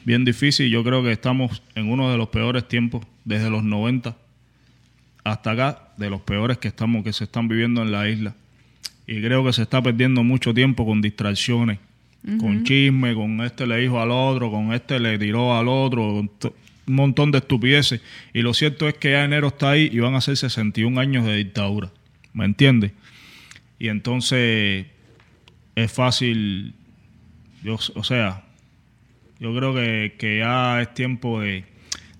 [0.06, 0.70] Bien difícil.
[0.70, 4.16] Yo creo que estamos en uno de los peores tiempos desde los 90
[5.24, 8.36] hasta acá, de los peores que estamos que se están viviendo en la isla.
[9.08, 11.80] Y creo que se está perdiendo mucho tiempo con distracciones,
[12.40, 16.30] con chisme, con este le dijo al otro, con este le tiró al otro, un
[16.88, 18.02] montón de estupideces.
[18.34, 21.26] Y lo cierto es que ya enero está ahí y van a ser 61 años
[21.26, 21.90] de dictadura.
[22.34, 22.92] ¿Me entiendes?
[23.80, 24.88] Y entonces
[25.76, 26.74] es fácil,
[27.64, 28.44] yo, o sea,
[29.40, 31.64] yo creo que, que ya es tiempo de,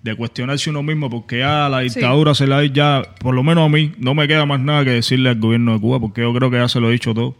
[0.02, 3.66] de cuestionarse uno mismo porque ya la dictadura se la ha ya, por lo menos
[3.66, 6.32] a mí, no me queda más nada que decirle al gobierno de Cuba porque yo
[6.32, 7.36] creo que ya se lo he dicho todo.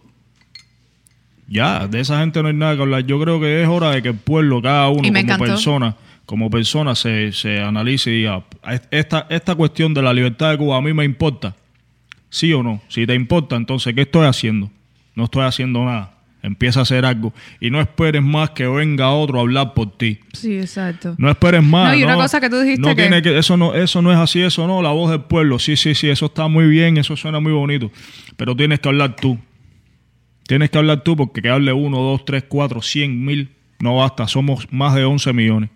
[1.47, 3.07] Ya, de esa gente no hay nada que hablar.
[3.07, 5.45] Yo creo que es hora de que el pueblo, cada uno como encantó.
[5.45, 8.45] persona, como persona se, se analice y diga,
[8.91, 11.57] esta, esta cuestión de la libertad de Cuba a mí me importa.
[12.29, 12.83] ¿Sí o no?
[12.89, 14.71] Si te importa, entonces, ¿qué estoy haciendo?
[15.15, 16.18] No estoy haciendo nada.
[16.43, 17.33] Empieza a hacer algo.
[17.61, 20.21] Y no esperes más que venga otro a hablar por ti.
[20.33, 21.15] Sí, exacto.
[21.19, 21.93] No esperes más.
[21.93, 24.13] No, y una cosa que tú dijiste no que- tiene que eso no eso no
[24.13, 25.59] es así, eso no, la voz del pueblo.
[25.59, 27.91] Sí, sí, sí, eso está muy bien, eso suena muy bonito,
[28.37, 29.39] pero tienes que hablar tú.
[30.47, 34.27] Tienes que hablar tú porque que hable uno, dos, tres, cuatro, cien mil no basta,
[34.27, 35.71] somos más de 11 millones.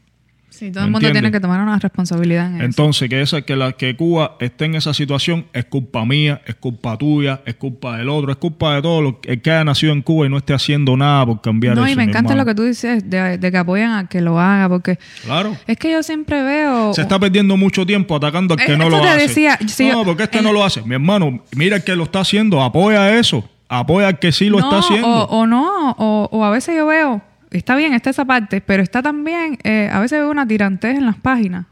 [0.53, 1.23] Sí, todo el mundo ¿Entiendes?
[1.23, 2.65] tiene que tomar una responsabilidad en eso.
[2.65, 6.55] Entonces, que esa que la que Cuba esté en esa situación es culpa mía, es
[6.57, 10.03] culpa tuya, es culpa del otro, es culpa de todo lo que, haya nacido en
[10.03, 11.93] Cuba y no esté haciendo nada por cambiar No, eso.
[11.95, 12.43] y me encanta hermano.
[12.43, 15.57] lo que tú dices de, de que apoyan a que lo haga, porque Claro.
[15.67, 16.93] es que yo siempre veo...
[16.95, 19.23] Se está perdiendo mucho tiempo atacando al que Eh, no lo te hace.
[19.29, 20.83] decía, sí, no, porque este en- no lo hace.
[20.83, 23.49] Mi hermano, mira el que lo está haciendo, apoya eso.
[23.69, 25.09] Apoya al que sí lo no, está haciendo.
[25.09, 28.83] O, o no, o, o a veces yo veo, está bien, está esa parte, pero
[28.83, 31.67] está también, eh, a veces veo una tirantez en las páginas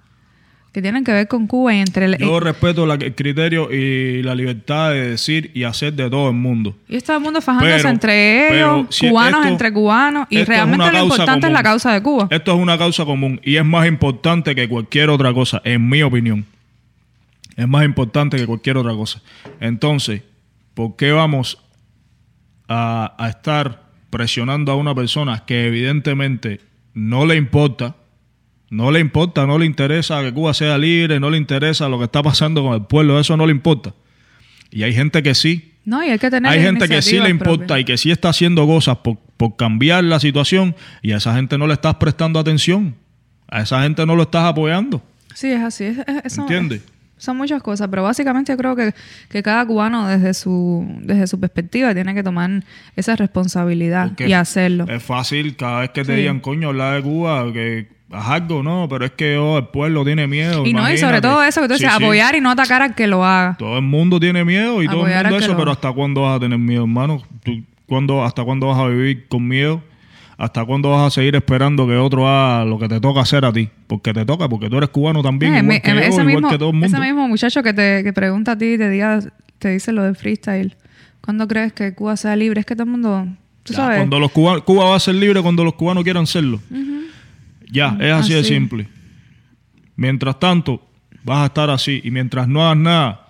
[0.73, 2.17] que tienen que ver con Cuba y entre el...
[2.19, 6.37] Yo respeto la- el criterio y la libertad de decir y hacer de todo el
[6.37, 6.77] mundo.
[6.89, 10.93] y todo el mundo fajándose Pero- entre ellos, si cubanos esto- entre cubanos, y realmente
[10.93, 12.29] lo importante es la causa de Cuba.
[12.31, 16.03] Esto es una causa común y es más importante que cualquier otra cosa, en mi
[16.03, 16.47] opinión.
[17.57, 19.21] Es más importante que cualquier otra cosa.
[19.59, 20.23] Entonces,
[20.75, 21.59] ¿por qué vamos
[22.69, 26.61] a, a estar presionando a una persona que evidentemente
[26.95, 27.97] no le importa?
[28.69, 32.05] No le importa, no le interesa que Cuba sea libre, no le interesa lo que
[32.05, 33.95] está pasando con el pueblo, eso no le importa.
[34.71, 37.31] Y hay gente que sí, No, y hay que tener hay gente que sí le
[37.31, 37.81] importa propias.
[37.81, 41.59] y que sí está haciendo cosas por, por cambiar la situación y a esa gente
[41.59, 42.95] no le estás prestando atención.
[43.49, 45.03] A esa gente no lo estás apoyando.
[45.35, 45.85] Sí, es así.
[45.87, 46.39] Es, es- es-
[47.21, 48.93] son- muchas cosas, pero básicamente yo creo que,
[49.29, 52.51] que cada cubano desde su, desde su perspectiva tiene que tomar
[52.97, 54.87] esa responsabilidad Porque y hacerlo.
[54.89, 56.21] Es fácil cada vez que te Sí.
[56.21, 60.05] digan, coño, habla de Cuba, que haz algo, no, pero es que oh, el pueblo
[60.05, 60.67] tiene miedo.
[60.67, 62.03] y no, y sobre todo eso que tú dices, sí.
[62.05, 63.57] apoyar y no atacar al que lo haga.
[63.59, 65.71] Todo el mundo tiene miedo y todo el mundo eso, pero.
[65.71, 67.23] ¿hasta cuándo vas a tener miedo, hermano?
[67.45, 69.83] ¿Tú, cuándo, ¿Hasta cuándo vas a vivir con miedo?
[70.41, 73.53] ¿Hasta cuándo vas a seguir esperando que otro haga lo que te toca hacer a
[73.53, 73.69] ti?
[73.87, 76.49] Porque te toca, porque tú eres cubano también, Eh, igual que yo, ese, igual mismo,
[76.49, 76.87] que todo el mundo.
[76.87, 79.21] ese mismo muchacho que te que pregunta a ti y te, diga,
[79.59, 80.75] te dice lo de freestyle.
[81.21, 82.61] ¿Cuándo crees que Cuba sea libre?
[82.61, 83.27] Es que todo el mundo,
[83.65, 83.99] tú Ya, sabes.
[83.99, 86.59] Cuando los cubanos, Cuba va a ser libre cuando los cubanos quieran serlo.
[87.71, 88.89] Ya, es así, de simple.
[89.97, 90.83] Mientras tanto,
[91.23, 92.01] vas a estar así.
[92.03, 93.29] Y mientras no hagas nada,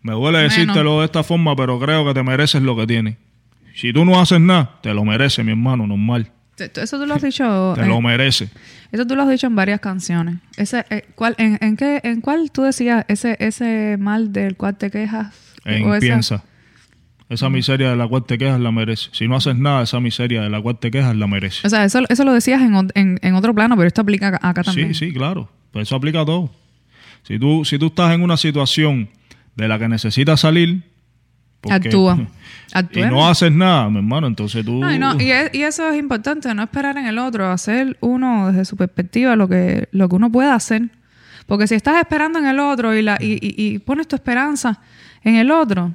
[0.00, 3.16] me duele decírtelo de esta forma, pero creo que te mereces lo que tienes.
[3.74, 6.32] Si tú no haces nada, te lo mereces, mi hermano, normal.
[6.58, 7.74] Eso tú lo has dicho.
[7.76, 8.50] Te lo mereces.
[8.92, 10.36] Eso tú lo has dicho en varias canciones.
[10.56, 14.76] Ese, eh, ¿cuál, en, en qué, ¿En cuál tú decías ese, ese mal del cual
[14.76, 15.34] te quejas?
[15.64, 16.44] En O piensa.
[17.28, 19.10] Esa miseria de la cual te quejas la mereces.
[19.12, 21.64] Si no haces nada, esa miseria de la cual te quejas la mereces.
[21.64, 24.48] O sea, eso, eso lo decías en, en, en otro plano, pero esto aplica acá-
[24.48, 24.94] acá también.
[24.94, 25.50] Sí, sí, claro.
[25.72, 26.52] Pues eso aplica a todo.
[27.24, 29.10] Si tú, si tú estás en una situación
[29.56, 30.84] de la que necesitas salir,
[31.66, 32.18] porque- Actúa.
[32.74, 33.10] y Actúa.
[33.10, 34.80] no haces nada, mi hermano, entonces tú...
[34.80, 37.96] No, y, no, y, es- y eso es importante, no esperar en el otro, hacer
[38.00, 40.88] uno desde su perspectiva lo que, lo que uno pueda hacer.
[41.46, 44.80] Porque si estás esperando en el otro y, la, y, y- pones tu esperanza
[45.22, 45.92] en el otro,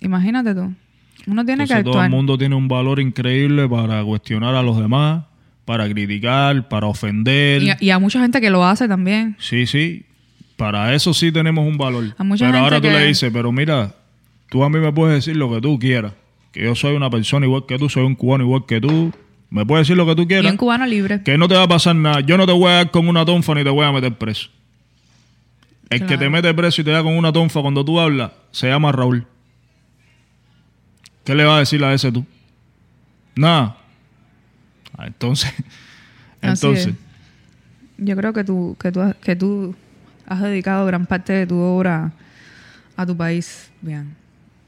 [0.00, 0.72] imagínate tú.
[1.28, 2.06] Uno tiene entonces que todo actuar.
[2.06, 5.24] el mundo tiene un valor increíble para cuestionar a los demás,
[5.64, 7.62] para criticar, para ofender.
[7.62, 9.36] Y, a- y a mucha gente que lo hace también.
[9.38, 10.04] Sí, sí.
[10.56, 12.14] Para eso sí tenemos un valor.
[12.16, 13.94] A mucha pero gente ahora tú que- le dices, pero mira,
[14.56, 16.14] tú a mí me puedes decir lo que tú quieras.
[16.50, 19.12] Que yo soy una persona igual que tú, soy un cubano igual que tú.
[19.50, 20.50] Me puedes decir lo que tú Y quieras.
[20.50, 21.22] un cubano libre.
[21.22, 22.20] Que no te va a pasar nada.
[22.20, 24.48] Yo no te voy a dar con una tonfa ni te voy a meter preso.
[25.90, 28.66] El que te mete preso y te da con una tonfa cuando tú hablas se
[28.68, 29.26] llama Raúl.
[31.24, 32.24] ¿Qué le vas a decir a ese tú?
[33.34, 33.76] Nada.
[34.96, 35.52] Ah, entonces,
[36.40, 36.94] entonces, es.
[37.98, 39.74] Yo creo que tú, que tú, que tú
[40.26, 42.12] has dedicado gran parte de tu obra
[42.96, 43.70] a tu país.
[43.82, 44.16] Bien.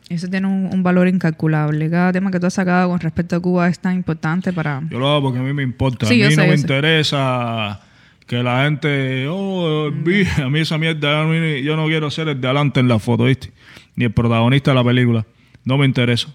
[0.08, 1.90] Eso tiene un, un valor incalculable.
[1.90, 4.82] Cada tema que tú has sacado con respecto a Cuba es tan importante para...
[4.90, 6.06] yo lo hago porque a mí me importa.
[6.06, 7.80] Sí, a mí no me interesa
[8.26, 11.24] que la gente, oh, vi- a mí esa mierda,
[11.60, 13.52] yo no quiero ser el de adelante en la foto, ¿viste?
[13.96, 15.26] Ni el protagonista de la película.
[15.64, 16.28] No me interesa.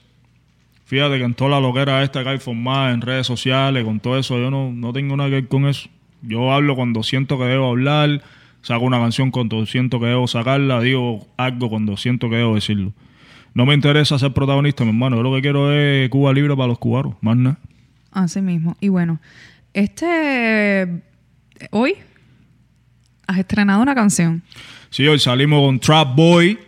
[0.86, 4.18] Fíjate que en toda la loquera esta que hay formada en redes sociales, con todo
[4.20, 5.90] eso, yo no, no tengo nada que ver con eso.
[6.22, 8.22] Yo hablo cuando siento que debo hablar,
[8.62, 12.92] saco una canción cuando siento que debo sacarla, digo algo cuando siento que debo decirlo.
[13.54, 15.18] No me interesa ser protagonista, mi hermano.
[15.18, 17.58] Yo lo que quiero es Cuba libre para los cubanos, más nada.
[18.12, 18.76] Así mismo.
[18.80, 19.20] Y bueno,
[19.74, 21.02] este...
[21.72, 21.96] Hoy
[23.28, 24.42] has estrenado una canción.
[24.90, 26.60] Sí, hoy salimos con Trap Boy.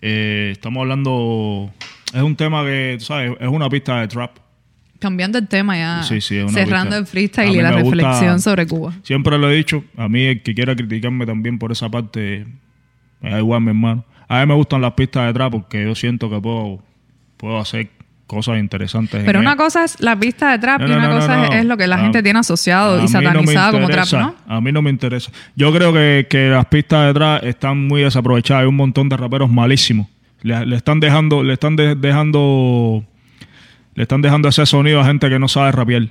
[0.00, 1.70] Eh, estamos hablando.
[2.14, 3.32] Es un tema que, ¿sabes?
[3.38, 4.38] Es una pista de trap.
[4.98, 6.02] Cambiando el tema ya.
[6.02, 6.98] Sí, sí, es una cerrando pista.
[6.98, 8.94] el freestyle y la gusta- reflexión sobre Cuba.
[9.02, 9.84] Siempre lo he dicho.
[9.96, 12.46] A mí, el que quiera criticarme también por esa parte,
[13.20, 14.04] me da igual, mi hermano.
[14.30, 16.80] A mí me gustan las pistas de trap porque yo siento que puedo,
[17.36, 17.88] puedo hacer
[18.28, 19.24] cosas interesantes.
[19.26, 19.56] Pero una él.
[19.56, 21.96] cosa es la pista de trap No, y una no, cosa es- lo que la
[21.96, 24.06] A- gente tiene asociado y satanizado como trap.
[24.12, 24.34] ¿no?
[24.46, 25.32] A mí no me interesa.
[25.56, 28.62] Yo creo que, que las pistas de trap están muy desaprovechadas.
[28.62, 30.06] Hay un montón de raperos malísimos.
[30.42, 33.02] Le, le están dejando, le están de- dejando,
[33.96, 36.06] le están dejando ese sonido a gente que no sabe rapear.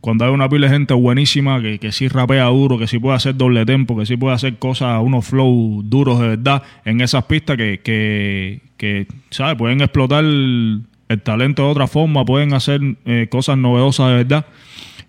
[0.00, 3.16] Cuando hay una pila de gente buenísima que, que sí rapea duro, que sí puede
[3.16, 7.24] hacer doble tempo, que sí puede hacer cosas, unos flow duros de verdad en esas
[7.24, 9.56] pistas que, que, que ¿sabes?
[9.56, 14.46] Pueden explotar el, el talento de otra forma, pueden hacer eh, cosas novedosas de verdad.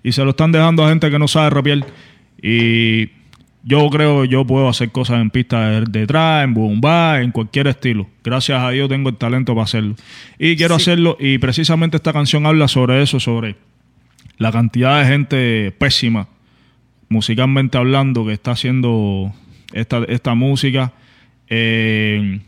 [0.04, 1.86] Y se lo están dejando a gente que no sabe rapear.
[2.42, 3.10] Y
[3.64, 7.22] yo creo que yo puedo hacer cosas en pistas de, de trap, en boom bap,
[7.22, 8.08] en cualquier estilo.
[8.24, 9.96] Gracias a Dios tengo el talento para hacerlo.
[10.39, 10.82] Y quiero Sí.
[10.92, 13.56] hacerlo, y precisamente esta canción habla sobre eso, sobre
[14.42, 16.28] la cantidad de gente pésima,
[17.10, 19.32] musicalmente hablando, que está haciendo
[19.72, 20.94] esta, esta música.
[21.48, 22.39] Eh,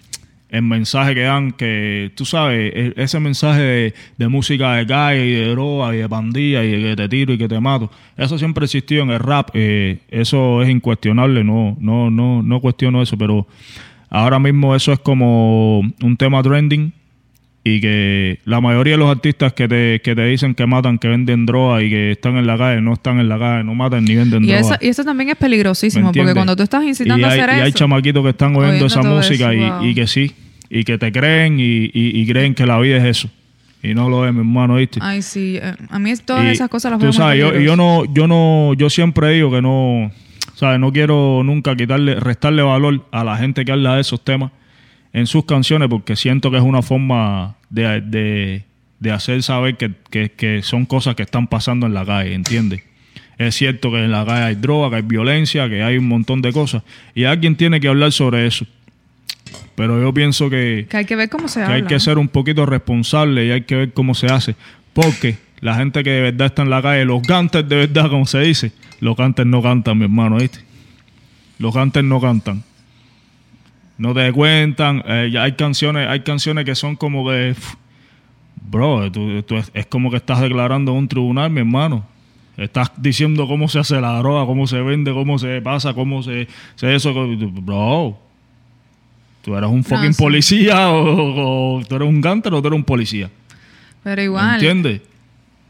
[0.49, 5.31] el mensaje que dan, que tú sabes, e- ese mensaje de, música de calle y
[5.33, 8.39] de droga y de pandilla y de que te tiro y que te mato, eso
[8.39, 13.19] siempre existió en el rap, eh, eso es incuestionable, no, no, no, no cuestiono eso,
[13.19, 13.45] pero
[14.09, 16.91] ahora mismo eso es como un tema trending
[17.65, 21.07] y que la mayoría de los artistas que te, que te dicen que matan, que
[21.07, 24.03] venden droga y que están en la calle, no están en la calle, no matan
[24.03, 24.59] ni venden Y droga.
[24.59, 27.49] eso, y eso también es peligrosísimo, ¿Me porque cuando tú estás incitando y a hacer
[27.49, 27.63] y eso...
[27.63, 29.83] hay chamaquitos que están oyendo, oyendo esa música eso, y, wow.
[29.85, 30.31] y que sí,
[30.69, 31.91] y que te creen y, y-
[32.21, 33.29] y creen que la vida es eso.
[33.81, 34.99] Y no lo es, mi hermano, ¿viste?
[35.01, 35.57] Ay, sí.
[35.61, 38.27] eh, A mí todas Y esas cosas las veo sabes, yo, y yo no, yo
[38.27, 40.09] no, yo siempre digo que no,
[40.55, 44.51] sabes, no quiero nunca quitarle, restarle valor a la gente que habla de esos temas
[45.13, 48.63] en sus canciones porque siento que es una forma de, de-
[48.99, 52.81] de hacer saber que, que- que son cosas que están pasando en la calle, ¿entiendes?
[53.37, 56.41] Es cierto que en la calle hay droga, que hay violencia, que hay un montón
[56.41, 56.83] de cosas
[57.13, 58.65] y alguien tiene que hablar sobre eso.
[59.75, 61.75] Pero yo pienso que, Que hay que ver cómo se que habla.
[61.75, 61.99] hay que ¿no?
[61.99, 64.55] ser un poquito responsable y hay que ver cómo se hace.
[64.93, 68.25] Porque la gente que de verdad está en la calle, los gangsters de verdad, como
[68.25, 70.59] se dice, los gangsters no cantan, mi hermano, ¿viste?
[71.57, 72.63] Los gangsters no cantan.
[73.97, 75.03] No te cuentan.
[75.05, 77.75] eh, ya hay canciones, hay canciones que son como que, pf,
[78.69, 82.05] bro, tú- tú es, es como que estás declarando un tribunal, mi hermano.
[82.57, 86.47] Estás diciendo cómo se hace la droga, cómo se vende, cómo se pasa, cómo se,
[86.75, 87.11] se eso.
[87.13, 88.17] Bro,
[89.41, 90.21] tú eres un fucking sí.
[90.21, 93.29] policía o, o tú eres un gánster o tú eres un policía.
[94.03, 94.55] Pero igual.
[94.55, 95.01] ¿Entiendes?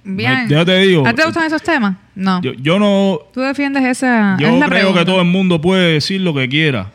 [0.03, 0.47] Bien.
[0.49, 1.07] Ya te digo.
[1.07, 1.95] ¿A ti te gustan esos temas?
[2.15, 2.41] No.
[2.41, 4.35] Yo, yo no, Tú defiendes esa.
[4.39, 4.99] yo es la creo pregunta.
[4.99, 6.91] que todo el mundo puede decir lo que quiera,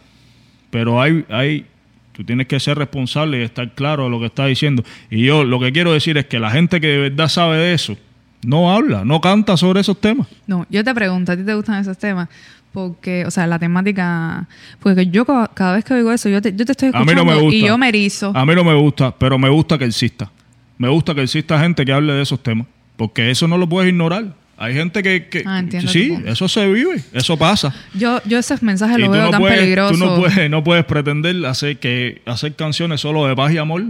[0.70, 1.66] pero hay, hay,
[2.12, 4.82] tú tienes que ser responsable y estar claro de lo que estás diciendo.
[5.10, 7.74] Y yo lo que quiero decir es que la gente que de verdad sabe de
[7.74, 7.96] eso
[8.44, 10.26] no habla, no canta sobre esos temas.
[10.46, 12.28] No, yo te pregunto, ¿a ti te gustan esos temas?
[12.72, 14.46] Porque, o sea, la temática.
[14.80, 16.98] Porque yo ca- cada vez que oigo eso, yo te, yo te estoy A mí
[16.98, 17.56] escuchando no me gusta.
[17.56, 18.30] y yo me erizo.
[18.36, 20.30] A mí no me gusta, pero me gusta que exista.
[20.76, 22.66] Me gusta que exista gente que hable de esos temas,
[22.96, 24.26] porque eso no lo puedes ignorar.
[24.60, 27.72] Hay gente que, que Ah, sí, eso se vive, eso pasa.
[27.94, 29.98] Yo, yo esos mensajes Y los tú veo no tan puedes, peligrosos.
[29.98, 33.84] tú no puedes, no puedes pretender hacer que hacer canciones solo de paz y amor.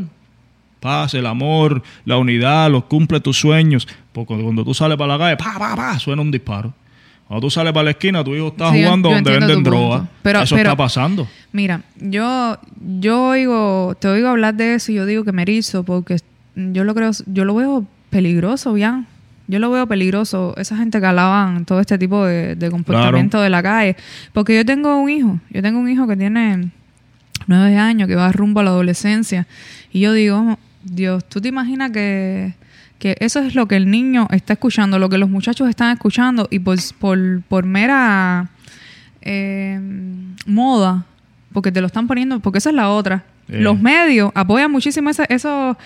[0.81, 3.89] Paz, el amor, la unidad, los cumple tus sueños.
[4.13, 6.73] Porque cuando tú sales para la calle, pa, pa, pa, suena un disparo.
[7.27, 10.07] Cuando tú sales para la esquina, tu hijo está Sí, jugando yo donde venden droga.
[10.23, 11.27] Pero- Eso pero- está pasando.
[11.51, 12.59] Mira, yo,
[13.01, 16.19] yo oigo, te oigo hablar de eso y yo digo que me erizo porque
[16.55, 19.07] yo lo creo, yo lo veo peligroso, bien.
[19.49, 23.51] Yo lo veo peligroso, esa gente que alaban todo este tipo de, de comportamiento de
[23.51, 23.97] la calle.
[24.33, 26.69] Porque yo tengo un hijo, yo tengo un hijo que tiene
[27.47, 29.47] nueve años, que va rumbo a la adolescencia.
[29.91, 32.55] Y yo digo, Dios, ¿tú te imaginas que,
[32.99, 36.47] que eso es lo que el niño está escuchando, lo que los muchachos están escuchando
[36.51, 38.51] y por, por, por mera
[39.23, 39.81] eh,
[40.47, 41.05] moda,
[41.53, 43.25] porque te lo están poniendo, porque esa es la otra.
[43.49, 43.61] Eh.
[43.61, 45.77] Los medios apoyan muchísimo ese, eso,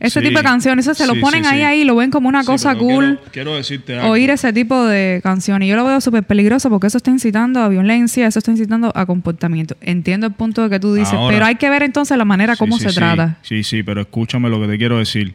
[0.00, 0.26] ese Sí.
[0.26, 2.74] tipo de canciones, eso se lo ponen sí, ahí, ahí, lo ven como una cosa
[2.74, 3.16] cool.
[3.18, 4.10] Quiero, quiero decirte algo.
[4.12, 5.68] Oír ese tipo de canciones.
[5.68, 9.06] Yo lo veo súper peligroso porque eso está incitando a violencia, eso está incitando a
[9.06, 9.76] comportamiento.
[9.82, 12.56] Entiendo el punto de que tú dices, Ahora- pero hay que ver entonces la manera
[12.56, 13.36] como se trata.
[13.42, 15.34] Sí, sí, pero escúchame lo que te quiero decir.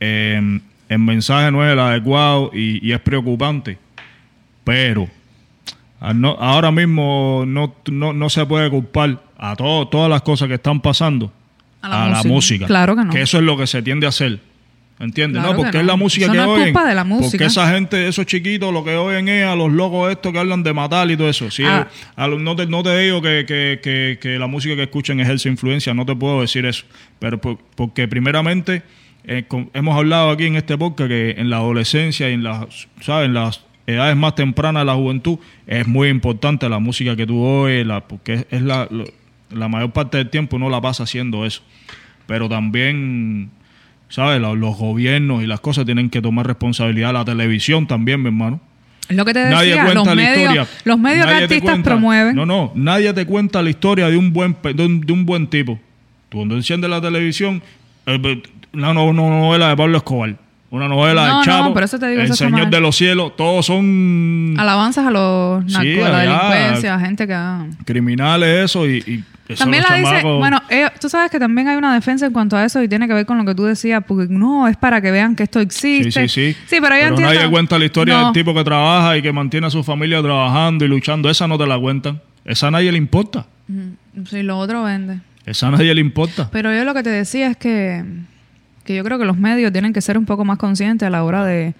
[0.00, 3.78] Eh, el mensaje no es el adecuado y, y es preocupante,
[4.64, 5.08] pero
[6.14, 10.54] no- ahora mismo no, no, no se puede culpar a todo- todas las cosas que
[10.54, 11.32] están pasando
[11.84, 12.66] A a la la, música.
[12.66, 13.12] Claro que no.
[13.12, 14.38] eso es lo que se tiende a hacer.
[15.00, 15.42] ¿Entiendes?
[15.42, 15.80] Claro no, que porque no.
[15.80, 16.64] es la música Eso que no es oyen.
[16.72, 17.46] culpa de la Porque música.
[17.46, 20.72] esa gente, esos chiquitos, lo que oyen es a los locos estos que hablan de
[20.72, 21.50] matar y todo eso.
[21.50, 21.88] Sí, Ah.
[22.14, 25.18] a los- no, te, no te digo que, que- que- que la música que escuchen
[25.18, 26.84] ejerce influencia, no te puedo decir eso.
[27.18, 28.82] Pero por- porque primeramente
[29.26, 32.86] eh, con- hemos hablado aquí en este podcast que en la adolescencia y en las,
[33.00, 33.26] ¿sabes?
[33.26, 37.42] En las edades más tempranas de la juventud es muy importante la música que tú
[37.42, 39.04] oyes, la, porque es, es la, lo-
[39.54, 41.62] la mayor parte del tiempo uno la pasa haciendo eso.
[42.26, 43.50] Pero también,
[44.08, 44.40] ¿sabes?
[44.40, 47.12] Los gobiernos y las cosas tienen que tomar responsabilidad.
[47.12, 48.60] La televisión también, mi hermano.
[49.08, 50.66] Es lo que te decía, Nadie los cuenta la medios, historia.
[50.84, 52.34] los medios que Nadie artistas cuenta- promueven.
[52.36, 55.46] No, no, nadie te cuenta la historia de un buen de un, de un buen
[55.46, 55.78] tipo.
[56.30, 57.62] Tú cuando enciendes la televisión,
[58.06, 58.42] eh,
[58.72, 60.34] una, no- una novela de Pablo Escobar,
[60.70, 62.96] una novela No, de no, Chavo, pero eso te digo, El eso Señor de los
[62.96, 66.30] Cielos, todos son Alabanzas a los narcos, Sí, a la allá.
[66.48, 67.34] delincuencia, a gente que...
[67.34, 67.66] ah.
[67.84, 69.22] criminales eso y,
[69.58, 72.64] También la dice, bueno, ellos- tú sabes que también hay una defensa en cuanto a
[72.64, 75.10] eso y tiene que ver con lo que tú decías, porque no, es para que
[75.10, 76.10] vean que esto existe.
[76.10, 76.58] Sí, sí, sí.
[76.66, 77.20] Sí, pero entiendo.
[77.20, 78.24] nadie cuenta la historia No.
[78.26, 81.28] del tipo que trabaja y que mantiene a su familia trabajando y luchando.
[81.28, 82.22] Esa no te la cuentan.
[82.44, 83.46] Esa a nadie le importa.
[84.30, 85.20] Sí, lo otro vende.
[85.44, 86.48] Esa a nadie le importa.
[86.50, 88.02] Pero yo lo que te decía es que,
[88.84, 91.22] que yo creo que los medios tienen que ser un poco más conscientes a la
[91.22, 91.74] hora de,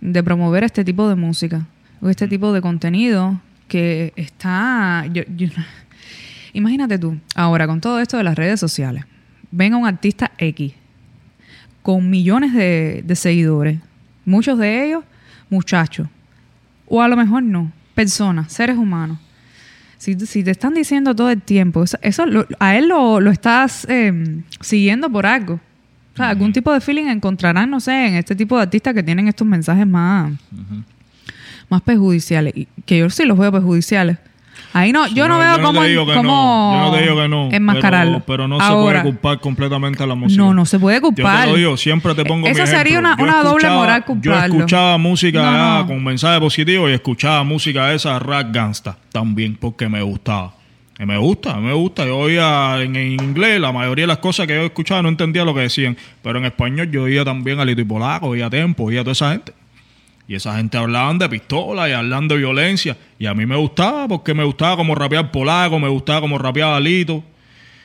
[0.00, 1.66] de promover este tipo de música
[2.00, 3.38] o este tipo de contenido
[3.68, 5.04] que está...
[5.12, 5.48] yo- yo-
[6.52, 9.04] imagínate tú, ahora con todo esto de las redes sociales,
[9.50, 10.72] ven a un artista X
[11.82, 13.78] con millones de, de seguidores,
[14.24, 15.04] muchos de ellos
[15.50, 16.08] muchachos,
[16.86, 19.18] o a lo mejor no, personas, seres humanos.
[19.98, 23.30] Si, si te están diciendo todo el tiempo, eso, eso lo- a él lo, lo
[23.30, 25.54] estás eh, siguiendo por algo.
[26.14, 29.02] O sea, algún tipo de feeling encontrarán, no sé, en este tipo de artistas que
[29.02, 30.32] tienen estos mensajes más,
[31.70, 32.52] más perjudiciales.
[32.56, 34.18] Y que yo sí los veo perjudiciales.
[34.74, 36.72] Ahí no, yo no, veo cómo, te digo que cómo no.
[36.84, 37.48] Yo no te digo que no.
[37.52, 38.12] enmascararlo.
[38.20, 40.42] Pero, pero no Ahora, se puede culpar completamente a la música.
[40.42, 41.40] No, no se puede culpar.
[41.40, 42.98] Yo te lo digo, siempre te pongo mi Eso sería ejemplo.
[43.00, 44.56] una- Yo una doble moral Yo culparlo.
[44.56, 45.86] escuchaba música No, no.
[45.86, 50.54] con mensaje positivo y escuchaba música esa rap gangsta también porque me gustaba.
[50.98, 52.04] Y me gusta, me gusta.
[52.06, 55.44] Yo oía en, en inglés la mayoría de las cosas que yo escuchaba no entendía
[55.44, 55.96] lo que decían.
[56.22, 59.02] Pero en español yo oía también a Lito y Polaco, oía a Tempo, oía a
[59.04, 59.52] toda esa gente.
[60.28, 62.96] Y esa gente hablaban de pistola y hablaban de violencia.
[63.18, 66.78] Y a mí me gustaba porque me gustaba como rapear polaco, me gustaba como rapeaba
[66.80, 67.22] Lito.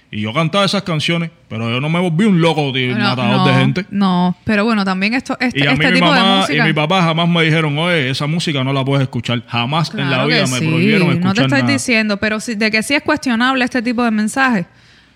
[0.10, 3.36] Y yo cantaba esas canciones, pero yo no me volví un loco, un No, matador
[3.38, 3.86] no, de gente.
[3.90, 6.62] No, pero bueno, también esto, este, Y a mí este mi tipo de mamá y
[6.62, 9.44] mi papá jamás me dijeron, oye, esa música no la puedes escuchar.
[9.48, 11.74] Jamás en la vida me sí, prohibieron escuchar No te estoy nada.
[11.74, 14.66] diciendo, pero si- de que sí es cuestionable este tipo de mensaje,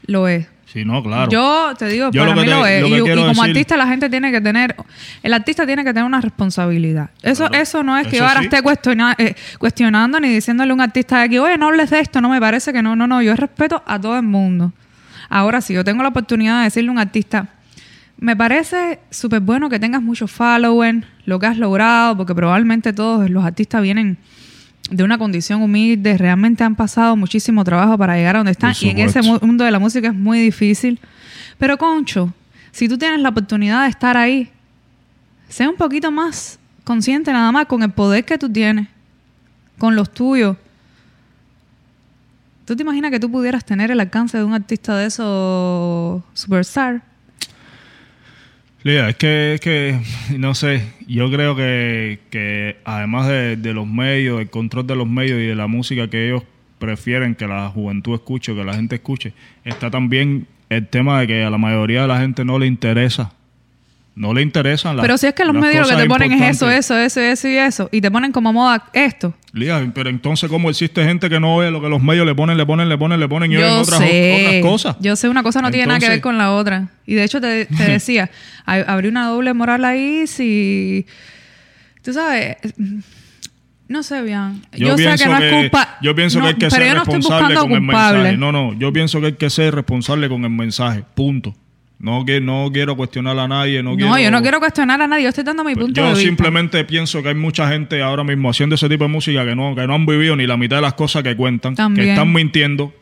[0.07, 0.47] lo es.
[0.71, 1.29] Sí, no, claro.
[1.29, 2.81] Yo te digo, Yo para lo mí te- lo es.
[2.81, 4.75] lo y, como decir- artista la gente tiene que tener,
[5.21, 7.09] el artista tiene que tener una responsabilidad.
[7.21, 7.61] Eso, Claro.
[7.61, 8.45] eso no es que Eso yo ahora sí.
[8.45, 11.99] esté cuestiona- eh, cuestionando ni diciéndole a un artista de aquí, oye, no hables de
[11.99, 14.71] esto, no me parece que no, no, no, yo respeto a todo el mundo.
[15.29, 17.47] Ahora, si yo tengo la oportunidad de decirle a un artista,
[18.17, 23.29] me parece súper bueno que tengas muchos followers, lo que has logrado, porque probablemente todos
[23.29, 24.17] los artistas vienen
[24.89, 28.89] de una condición humilde, realmente han pasado muchísimo trabajo para llegar a donde están y
[28.89, 30.99] en ese mundo de la música es muy difícil.
[31.57, 32.33] Pero Concho,
[32.71, 34.49] si tú tienes la oportunidad de estar ahí,
[35.49, 38.87] sé un poquito más consciente nada más con el poder que tú tienes,
[39.77, 40.57] con los tuyos.
[42.65, 47.10] ¿Tú te imaginas que tú pudieras tener el alcance de un artista de esos superstar?
[48.83, 49.99] Lía, es que, es que,
[50.39, 55.07] no sé, yo creo que, que además de, de los medios, el control de los
[55.07, 56.43] medios y de la música que ellos
[56.79, 61.43] prefieren que la juventud escuche que la gente escuche, está también el tema de que
[61.43, 63.33] a la mayoría de la gente no le interesa.
[64.13, 66.33] No le interesan las Pero si es que los medios lo que cosas te ponen
[66.33, 69.33] es eso, eso, eso, eso y eso, y te ponen como moda esto.
[69.53, 72.57] Lía, pero entonces, ¿cómo existe gente que no ve lo que los medios le ponen,
[72.57, 74.01] le ponen, le ponen, le ponen y oyen Yo otras,
[74.61, 74.97] cosas?
[74.99, 76.89] yo sé, una cosa no tiene nada que ver con la otra.
[77.05, 78.29] Y de hecho te, te decía,
[78.65, 81.05] habría una doble moral ahí si,
[82.03, 82.57] tú sabes,
[83.91, 84.61] no sé bien.
[84.73, 85.97] Yo, sé pienso que no es culpa.
[86.01, 88.17] Yo pienso no, que hay que ser no responsable con el culpable.
[88.19, 88.37] mensaje.
[88.37, 91.03] No, no, yo pienso que hay que ser responsable con el mensaje.
[91.13, 91.53] Punto.
[92.01, 93.83] No, que, no quiero cuestionar a nadie.
[93.83, 96.03] No, No, quiero, yo no quiero cuestionar a nadie, yo estoy dando mi punto Yo
[96.07, 96.25] de vista.
[96.25, 99.75] simplemente pienso que hay mucha gente ahora mismo haciendo ese tipo de música que no,
[99.75, 102.07] que no han vivido ni la mitad de las cosas que cuentan, También.
[102.07, 102.93] que están mintiendo.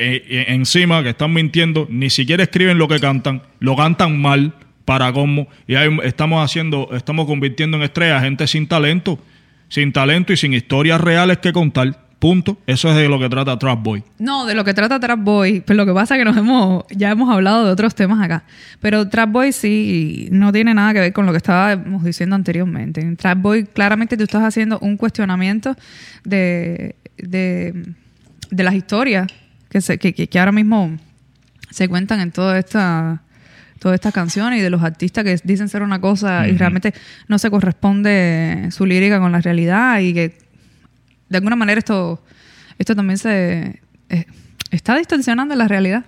[0.00, 4.52] eh, eh, encima que están mintiendo, ni siquiera escriben lo que cantan, lo cantan mal
[4.84, 9.18] para cómo y hay- estamos haciendo, estamos convirtiendo en estrellas gente sin talento,
[9.68, 12.07] sin talento y sin historias reales que contar.
[12.18, 12.58] Punto.
[12.66, 14.02] Eso es de lo que trata Trap Boy.
[14.18, 16.84] No, de lo que trata Trap Boy, pero lo que pasa es que nos hemos,
[16.90, 18.42] ya hemos hablado de otros temas acá.
[18.80, 23.00] Pero Trap Boy sí no tiene nada que ver con lo que estábamos diciendo anteriormente.
[23.02, 25.76] En Trap Boy, claramente tú estás haciendo un cuestionamiento
[26.24, 27.84] de, de,
[28.50, 29.28] de las historias
[29.70, 30.96] que, se, que, que- ahora mismo
[31.70, 33.22] se cuentan en toda esta
[33.78, 36.92] todas estas canciones y de los artistas que dicen ser una cosa y realmente
[37.28, 40.36] no se corresponde su lírica con la realidad y que
[41.28, 42.22] de alguna manera esto,
[42.78, 44.26] esto también se eh,
[44.70, 46.04] está distorsionando la realidad.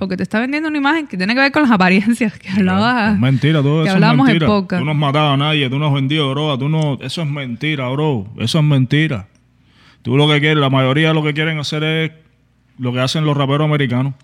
[0.00, 3.12] Porque te está vendiendo una imagen que tiene que ver con las apariencias que hablaba.
[3.12, 4.46] Es mentira, todo que eso es en mentira.
[4.48, 4.80] podcast.
[4.80, 6.98] Tú no has matado a nadie, tú no has vendido droga, tú no...
[7.00, 8.26] Eso es mentira, bro.
[8.38, 9.28] Eso es mentira.
[10.02, 12.10] Tú lo que quieres, la mayoría lo que quieren hacer es
[12.76, 14.14] lo que hacen los raperos americanos.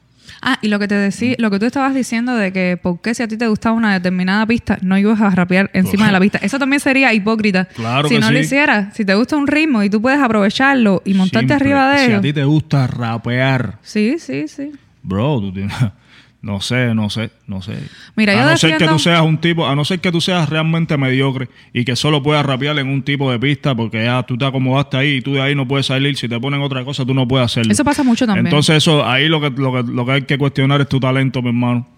[0.43, 3.14] Ah, y lo que te decía, lo que tú estabas diciendo de que por qué
[3.14, 6.20] si a ti te gustaba una determinada pista, no ibas a rapear encima de la
[6.20, 6.39] pista.
[6.43, 7.64] Eso también sería hipócrita.
[7.66, 11.03] Claro si que no lo hicieras, si te gusta un ritmo y tú puedes aprovecharlo
[11.05, 11.55] y montarte Simple.
[11.57, 12.18] arriba de Si ello.
[12.18, 14.72] a ti te gusta rapear, Sí, sí, sí.
[15.03, 15.75] bro, tú tienes...
[16.45, 17.72] No sé, no sé, no sé.
[18.16, 20.20] Mira, a yo no ser que tú seas un tipo, a no ser que tú
[20.20, 24.22] seas realmente mediocre y que solo puedas rapear en un tipo de pista porque ya
[24.24, 26.18] tú te acomodaste ahí y tú de ahí no puedes salir.
[26.18, 27.72] Si te ponen otra cosa, tú no puedes hacerlo.
[27.72, 28.49] Eso pasa mucho también.
[28.49, 31.40] Entonces eso, ahí lo que, lo que, lo que hay que cuestionar es tu talento,
[31.40, 31.88] mi hermano.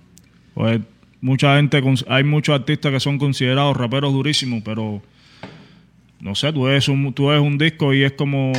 [0.55, 0.80] Pues
[1.20, 5.03] mucha gente, hay muchos artistas que son considerados raperos durísimos, pero
[6.20, 8.53] no sé, tú ves un, tú ves un disco y es como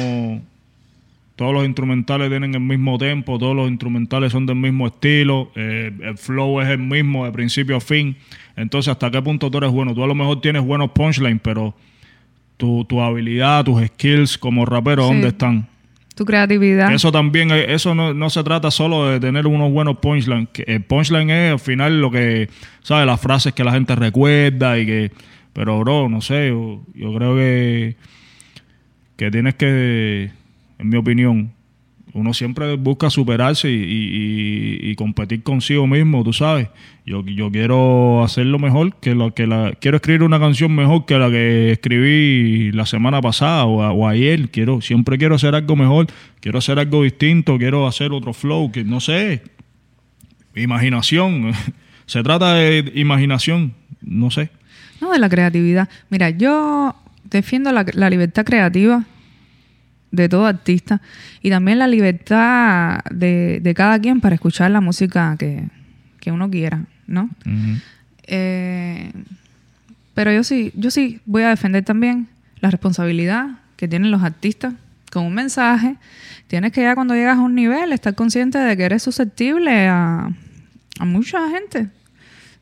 [1.37, 5.91] todos los instrumentales tienen el mismo tempo, todos los instrumentales son del mismo estilo, eh,
[6.01, 8.17] el flow es el mismo de principio a fin.
[8.55, 9.93] Entonces, ¿hasta qué punto tú eres bueno?
[9.93, 11.75] Tú a lo mejor tienes buenos punchlines, pero
[12.57, 15.13] tu, tu habilidad, tus skills como rapero, Sí.
[15.13, 15.67] ¿dónde están?
[16.15, 16.91] tu creatividad.
[16.91, 20.47] Eso también, eh, eso no, no se trata solo de tener unos buenos punchlines.
[20.65, 22.49] El punchline es al final lo que,
[22.81, 23.05] ¿sabes?
[23.05, 25.11] Las frases que la gente recuerda y que...
[25.53, 27.95] Pero, bro, no sé, yo, yo creo que,
[29.15, 30.31] que tienes que,
[30.79, 31.51] en mi opinión,
[32.13, 36.69] uno siempre busca superarse y, competir consigo mismo, tú sabes.
[37.05, 41.19] Yo, yo quiero hacerlo mejor que lo que la quiero escribir una canción mejor que
[41.19, 44.49] la que escribí la semana pasada o, o ayer.
[44.49, 46.07] Quiero siempre quiero hacer algo mejor,
[46.39, 49.43] quiero hacer algo distinto, quiero hacer otro flow que no sé.
[50.55, 51.51] Imaginación.
[52.07, 54.49] Se trata de imaginación, no sé.
[55.01, 55.89] No, de la creatividad.
[56.09, 59.05] Mira, yo defiendo la libertad creativa
[60.11, 61.01] de todo artista
[61.41, 65.67] y también la libertad de, de cada quien para escuchar la música que,
[66.19, 67.29] que uno quiera, ¿no?
[68.27, 69.11] Eh,
[70.13, 72.27] pero yo sí, yo sí voy a defender también
[72.59, 74.73] la responsabilidad que tienen los artistas
[75.11, 75.95] con un mensaje.
[76.47, 80.29] Tienes que ya cuando llegas a un nivel estar consciente de que eres susceptible a,
[80.99, 81.87] a mucha gente.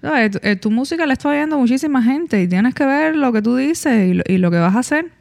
[0.01, 3.41] Tu, eh, tu música la está oyendo muchísima gente y tienes que ver lo que
[3.41, 5.14] tú dices y lo, y lo que vas a hacer.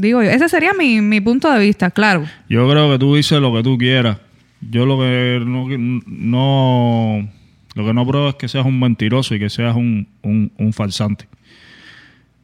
[0.00, 2.24] Digo yo, ese sería mi, mi punto de vista, claro.
[2.48, 4.18] Yo creo que tú dices lo que tú quieras.
[4.60, 5.66] Yo lo que no,
[6.06, 7.28] no-
[7.74, 10.72] lo que no pruebo es que seas un mentiroso y que seas un, un, un
[10.72, 11.26] farsante.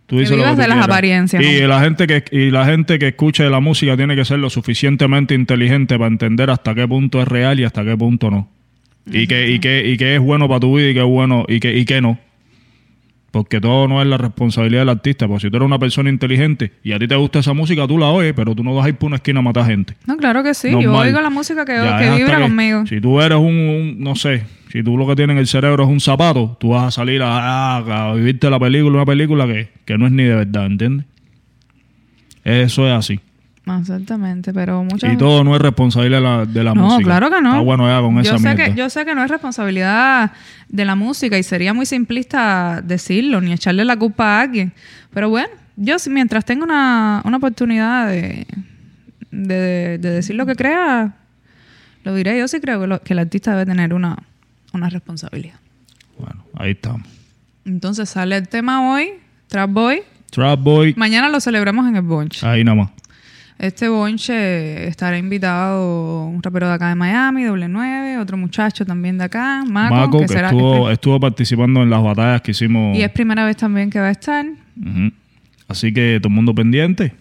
[0.06, 0.84] Tú Que dices lo que tú de las quieras.
[0.84, 1.68] apariencias, Y ¿no?
[1.68, 5.34] la gente que y la gente que escuche la música tiene que ser lo suficientemente
[5.34, 8.48] inteligente para entender hasta qué punto es real y hasta qué punto no.
[9.10, 11.58] Y que y que y que es bueno para tu vida y es bueno y
[11.60, 12.18] que y que no.
[13.34, 15.26] Porque todo no es la responsabilidad del artista.
[15.26, 17.98] Porque si tú eres una persona inteligente y a ti te gusta esa música, tú
[17.98, 19.94] la oyes, pero tú no vas a ir por una esquina a matar gente.
[20.06, 20.70] No, claro que sí.
[20.70, 20.78] Yo
[21.08, 22.86] oigo la música que, que vibra conmigo.
[22.86, 25.82] Si tú eres un, un- no sé, si tú lo que tienes en el cerebro
[25.82, 29.46] es un zapato, tú vas a salir a, a- a vivirte la película, una película
[29.46, 31.06] que, que no es ni de verdad, ¿entiendes?
[32.44, 33.20] Eso es así.
[33.66, 37.04] Exactamente, pero muchas Y todo no es responsabilidad de la, de la no, música.
[37.04, 37.64] claro que no.
[37.64, 38.64] Bueno ya con yo esa sé mierda.
[38.66, 40.32] que Yo sé que no es responsabilidad
[40.68, 44.72] de la música y sería muy simplista decirlo, ni echarle la culpa a alguien.
[45.14, 48.46] Pero bueno, yo mientras tenga una, una oportunidad de,
[49.30, 51.14] de, de decir lo que crea,
[52.04, 52.38] lo diré.
[52.38, 54.16] Yo sí creo que, lo- que el artista debe tener una,
[54.74, 55.56] una responsabilidad.
[56.18, 57.02] Bueno, ahí estamos.
[57.64, 59.08] Entonces sale el tema hoy,
[59.48, 60.02] Trap Boy.
[60.30, 62.44] Trap Boy, Mañana lo celebramos en el Bunch.
[62.44, 62.90] ahí nada más.
[63.58, 69.16] Este bonche estará invitado un rapero de acá de Miami, doble 9, otro muchacho también
[69.16, 72.96] de acá, Maco, Maco, que que será estuvo, estuvo participando en las batallas que hicimos.
[72.96, 74.44] y es primera vez también que va a estar.
[75.68, 77.14] Así que todo el mundo pendiente.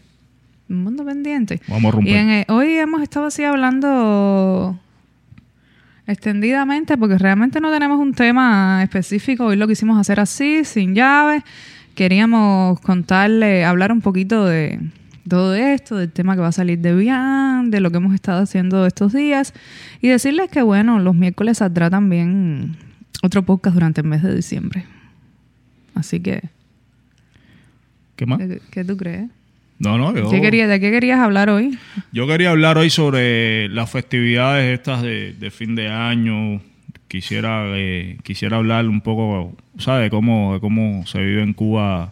[0.69, 1.61] Un mundo pendiente.
[1.67, 2.13] Vamos a romper.
[2.13, 4.79] Y en, eh, hoy hemos estado así hablando
[6.07, 9.45] extendidamente porque realmente no tenemos un tema específico.
[9.45, 11.43] Hoy lo quisimos hacer así, sin llaves.
[11.95, 14.79] Queríamos contarle, hablar un poquito de
[15.27, 18.41] todo esto, del tema que va a salir de Bian, de lo que hemos estado
[18.41, 19.53] haciendo estos días
[20.01, 22.75] y decirles que, bueno, los miércoles saldrá también
[23.21, 24.85] otro podcast durante el mes de diciembre.
[25.95, 26.41] Así que,
[28.15, 28.39] ¿Qué más?
[28.39, 29.29] ¿qué, qué tú crees?
[29.79, 31.77] No, no, yo, ¿Qué querías, ¿De qué querías hablar hoy?
[32.11, 36.61] yo quería hablar hoy sobre las festividades estas de, de fin de año.
[37.07, 40.09] Quisiera, eh, quisiera hablar un poco, ¿sabes?
[40.09, 42.11] Cómo, de cómo se vive en Cuba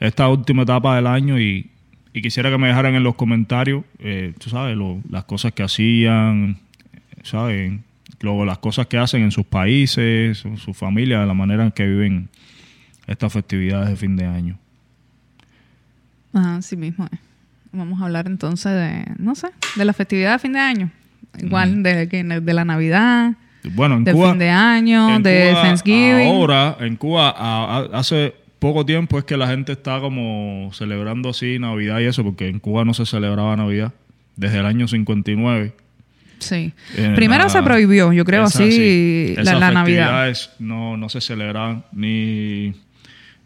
[0.00, 1.70] esta última etapa del año y,
[2.16, 5.62] y quisiera que me dejaran en los comentarios, eh, tú sabes, lo- las cosas que
[5.62, 6.56] hacían,
[7.22, 7.74] ¿sabes?
[8.20, 11.72] Luego las cosas que hacen en sus países, en su familia, de la manera en
[11.72, 12.30] que viven
[13.06, 14.58] estas festividades de fin de año.
[16.32, 17.18] Ajá, sí mismo es.
[17.72, 20.90] Vamos a hablar entonces de, no sé, de la festividad de fin de año.
[21.38, 23.34] Igual de, que- de la Navidad,
[23.74, 26.28] Bueno, en de Cuba, fin de año, de Cuba, Thanksgiving.
[26.28, 28.32] Ahora, en Cuba, hace
[28.66, 32.58] poco tiempo es que la gente está como celebrando así Navidad y eso, porque en
[32.58, 33.92] Cuba no se celebraba Navidad
[34.36, 35.72] desde el año 59.
[36.38, 36.72] Sí.
[36.96, 39.32] Eh, Primero la- se prohibió, yo creo Esa- así, sí.
[39.36, 40.36] la, Esas la Navidad.
[40.58, 42.74] No, no se celebraban ni,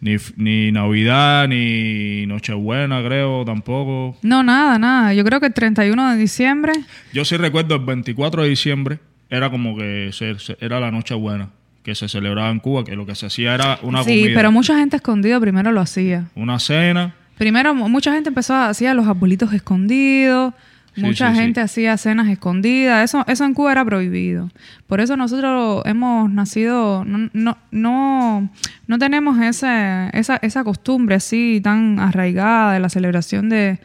[0.01, 4.19] ni, ni Navidad, ni Nochebuena, creo, tampoco.
[4.23, 5.15] No, nada, nada.
[5.15, 6.73] Yo creo que el 31 de diciembre,
[7.13, 8.99] Yo sí recuerdo el 24 de diciembre,
[9.29, 11.51] era como que se- se- era la Nochebuena,
[11.83, 14.53] que se celebraba en Cuba, que lo que se hacía era una sí, comida, pero
[14.53, 16.27] mucha gente escondida primero lo hacía.
[16.35, 17.15] una cena.
[17.39, 20.53] Primero, mu- mucha gente empezó a hacer los arbolitos escondidos,
[20.95, 21.41] Sí, mucha sí, sí.
[21.43, 24.51] gente hacía cenas escondidas, eso, eso en Cuba era prohibido.
[24.89, 28.51] Por eso nosotros hemos nacido, no, no, no,
[28.89, 33.79] no tenemos ese, esa, esa costumbre así tan arraigada de la celebración de,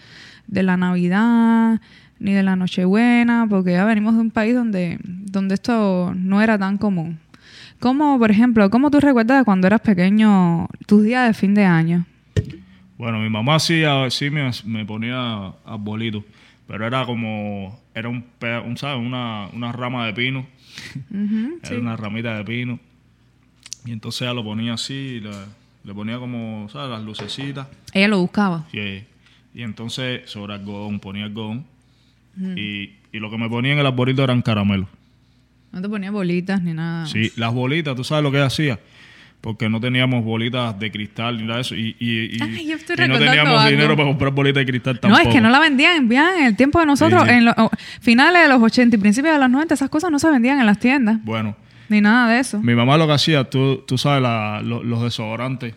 [0.48, 1.80] de la Navidad
[2.18, 6.58] ni de la Nochebuena, porque ya venimos de un país donde, donde esto no era
[6.58, 7.20] tan común.
[7.80, 11.66] ¿Cómo, por ejemplo, cómo tú recuerdas de cuando eras pequeño tus días de fin de
[11.66, 12.06] año?
[12.98, 16.24] Bueno, mi mamá sí, a- sí me, me ponía arbolitos,
[16.68, 18.24] pero era como, era un,
[18.66, 19.06] un ¿sabes?
[19.06, 20.46] Una, una rama de pino,
[21.64, 22.80] era una ramita de pino,
[23.86, 25.32] y entonces ella lo ponía así, le,
[25.84, 26.90] le ponía como, ¿sabes?
[26.90, 28.66] Las lucecitas, Ella lo buscaba.
[28.74, 29.04] y,
[29.54, 31.66] y entonces sobre algodón, ponía algodón,
[32.58, 34.88] y, y lo que me ponía en el arbolito eran caramelos.
[35.76, 37.06] No te ponía bolitas ni nada.
[37.06, 38.80] Sí, las bolitas, ¿tú sabes lo que hacía?
[39.42, 41.76] Porque no teníamos bolitas de cristal ni nada de eso.
[41.76, 43.70] Y, y, y- Ay, yo estoy y no teníamos algo.
[43.70, 45.28] dinero para comprar bolitas de cristal No, tampoco.
[45.30, 47.36] es que no la vendían bien en el tiempo de nosotros, Sí, sí.
[47.36, 47.70] en los oh,
[48.02, 50.66] finales de los 80 y principios de los 90, esas cosas no se vendían en
[50.66, 51.56] las tiendas, Bueno,
[51.90, 52.60] ni nada de eso.
[52.62, 55.76] mi mamá lo que hacía, tú, tú sabes, la- lo- los desodorantes.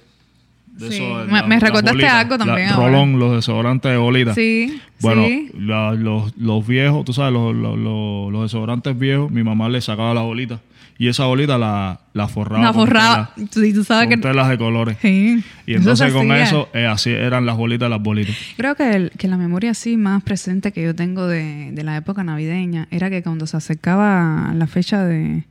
[0.79, 0.95] De Sí.
[0.97, 2.87] esos, Me- la- me las recordaste bolitas, algo también la- ahora.
[2.89, 4.35] Rolón, los desodorantes de bolitas.
[4.35, 5.51] Sí, Bueno, sí.
[5.59, 10.21] la- los, los viejos, tú sabes, los, los, desodorantes viejos, mi mamá le sacaba la
[10.23, 10.61] bolita.
[11.01, 12.65] Y esa bolita la, la forraba.
[12.65, 13.31] La con forraba.
[13.37, 14.29] tela- Sí, tú sabes con que...
[14.29, 14.97] telas de colores.
[15.01, 15.45] Sí.
[15.65, 18.35] Y Eso entonces con eso, eh, así eran las bolitas, las bolitas.
[18.57, 21.97] Creo que, el- que la memoria así más presente que yo tengo de, de la
[21.97, 25.45] época navideña era que cuando se acercaba la fecha de,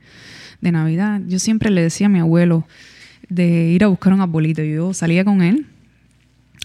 [0.60, 2.66] de Navidad, yo siempre le decía a mi abuelo
[3.28, 4.62] de ir a buscar un arbolito.
[4.62, 5.66] Yo salía con él.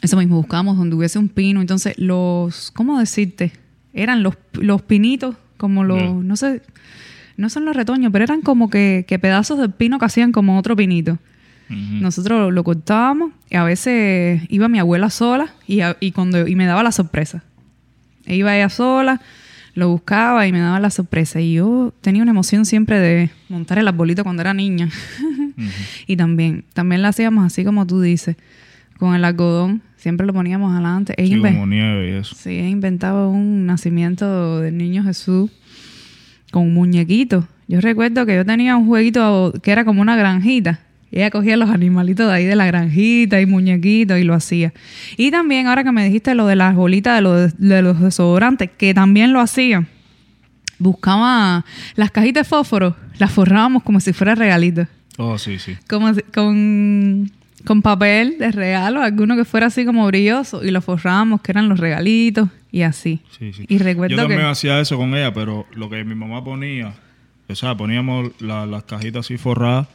[0.01, 1.61] Eso mismo, buscábamos donde hubiese un pino.
[1.61, 3.53] Entonces, los, ¿cómo decirte?
[3.93, 6.09] Eran los, los pinitos, como los, Ya.
[6.09, 6.61] no sé,
[7.37, 10.57] no son los retoños, pero eran como que, que pedazos de pino que hacían como
[10.57, 11.17] otro pinito.
[11.69, 16.55] Nosotros lo cortábamos y a veces iba mi abuela sola y, a- y cuando, y
[16.55, 17.43] me daba la sorpresa.
[18.25, 19.21] E iba ella sola,
[19.73, 21.41] lo buscaba y me daba la sorpresa.
[21.41, 24.89] Y yo tenía una emoción siempre de montar el arbolito cuando era niña.
[26.07, 28.35] y también, también lo hacíamos así como tú dices,
[28.97, 29.81] con el algodón.
[29.97, 31.13] Siempre lo poníamos adelante.
[31.17, 32.35] Sí, como nieve y eso.
[32.35, 35.49] Sí, inventaba un nacimiento del niño Jesús
[36.51, 37.47] con un muñequito.
[37.67, 40.81] Yo recuerdo que yo tenía un jueguito que era como una granjita.
[41.09, 44.73] Y ella cogía los animalitos de ahí de la granjita y muñequitos y lo hacía.
[45.15, 48.71] Y también, ahora que me dijiste lo de las bolitas de los, de los desodorantes,
[48.77, 49.85] que también lo hacía,
[50.79, 54.87] buscaba las cajitas de fósforo, las forrábamos como si fuera regalito.
[55.17, 55.75] Oh, sí, sí.
[55.87, 57.31] Como con,
[57.65, 61.69] con papel de regalo, alguno que fuera así como brilloso, y lo forrábamos, que eran
[61.69, 63.19] los regalitos, y así.
[63.37, 63.65] Sí, sí.
[63.67, 64.45] Y recuerdo Yo también que...
[64.47, 66.93] hacía eso con ella, pero lo que mi mamá ponía,
[67.47, 69.87] o sea, poníamos la- las cajitas así forradas,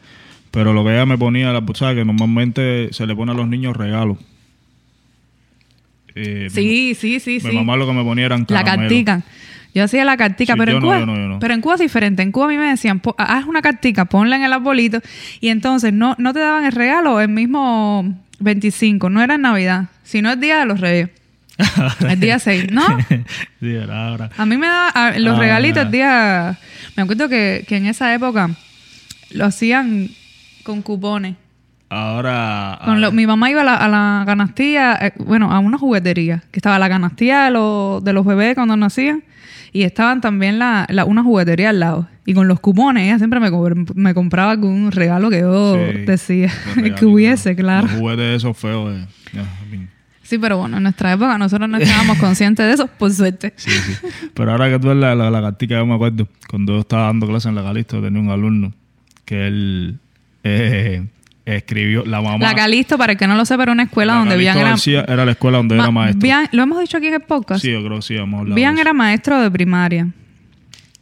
[0.53, 1.97] pero lo que ella me ponía, la, ¿sabes?
[1.97, 4.19] que normalmente se le pone a los niños regalos.
[6.15, 7.49] Eh, Sí, sí, sí, mi, sí.
[7.49, 8.91] mi mamá lo que me ponía eran La caramelos.
[9.05, 9.23] cartica.
[9.75, 11.39] Yo hacía la cartica, Sí, pero, en no, Cuba, yo no, yo no.
[11.39, 12.23] pero en Cuba es diferente.
[12.23, 15.01] En Cuba a mí me decían, "Po- haz una cartica, ponla en el arbolito.
[15.41, 19.87] Y entonces no, no te daban el regalo el mismo 25, no era en Navidad,
[20.03, 21.11] sino el Día de los Reyes.
[22.09, 22.83] El día 6, ¿no?
[23.61, 24.31] sí, era ahora.
[24.39, 25.41] A mí me da a- los Ah.
[25.41, 26.57] regalitos el día.
[26.97, 28.51] Me acuerdo que, que en esa época
[29.33, 30.09] lo hacían
[30.63, 31.35] con cupones.
[31.91, 32.79] Ahora.
[32.85, 36.43] Con lo- mi mamá iba a la, a la canastilla, eh, bueno, a una juguetería,
[36.53, 39.25] que estaba la canastilla de los, de los bebés cuando nacían,
[39.73, 42.09] y estaban también la, la- una juguetería al lado.
[42.27, 43.51] Y con los cupones, ella siempre me,
[43.95, 46.51] me compraba algún regalo que yo Sí, decía
[46.99, 47.87] que hubiese, claro.
[47.87, 48.95] Los juguetes esos feos.
[48.95, 49.07] eh.
[50.23, 53.55] Sí, pero bueno, en nuestra época nosotros no estábamos conscientes de eso, por suerte.
[53.57, 53.95] Sí, sí.
[54.35, 57.27] Pero ahora que tú eres la, la, la yo me acuerdo, cuando yo estaba dando
[57.27, 58.73] clases en la Calixto, tenía un alumno
[59.25, 59.99] que él
[60.45, 61.07] eh,
[61.57, 62.39] escribió, la mamá...
[62.39, 64.75] La Calisto, para el que no lo sepa, era una escuela la donde Bian era...
[65.09, 66.21] Era la escuela donde Ma- era maestro.
[66.29, 67.63] Bian- ¿Lo hemos dicho aquí en el podcast?
[67.63, 70.09] Sí, yo creo que sí, hemos hablado Bian era maestro de primaria.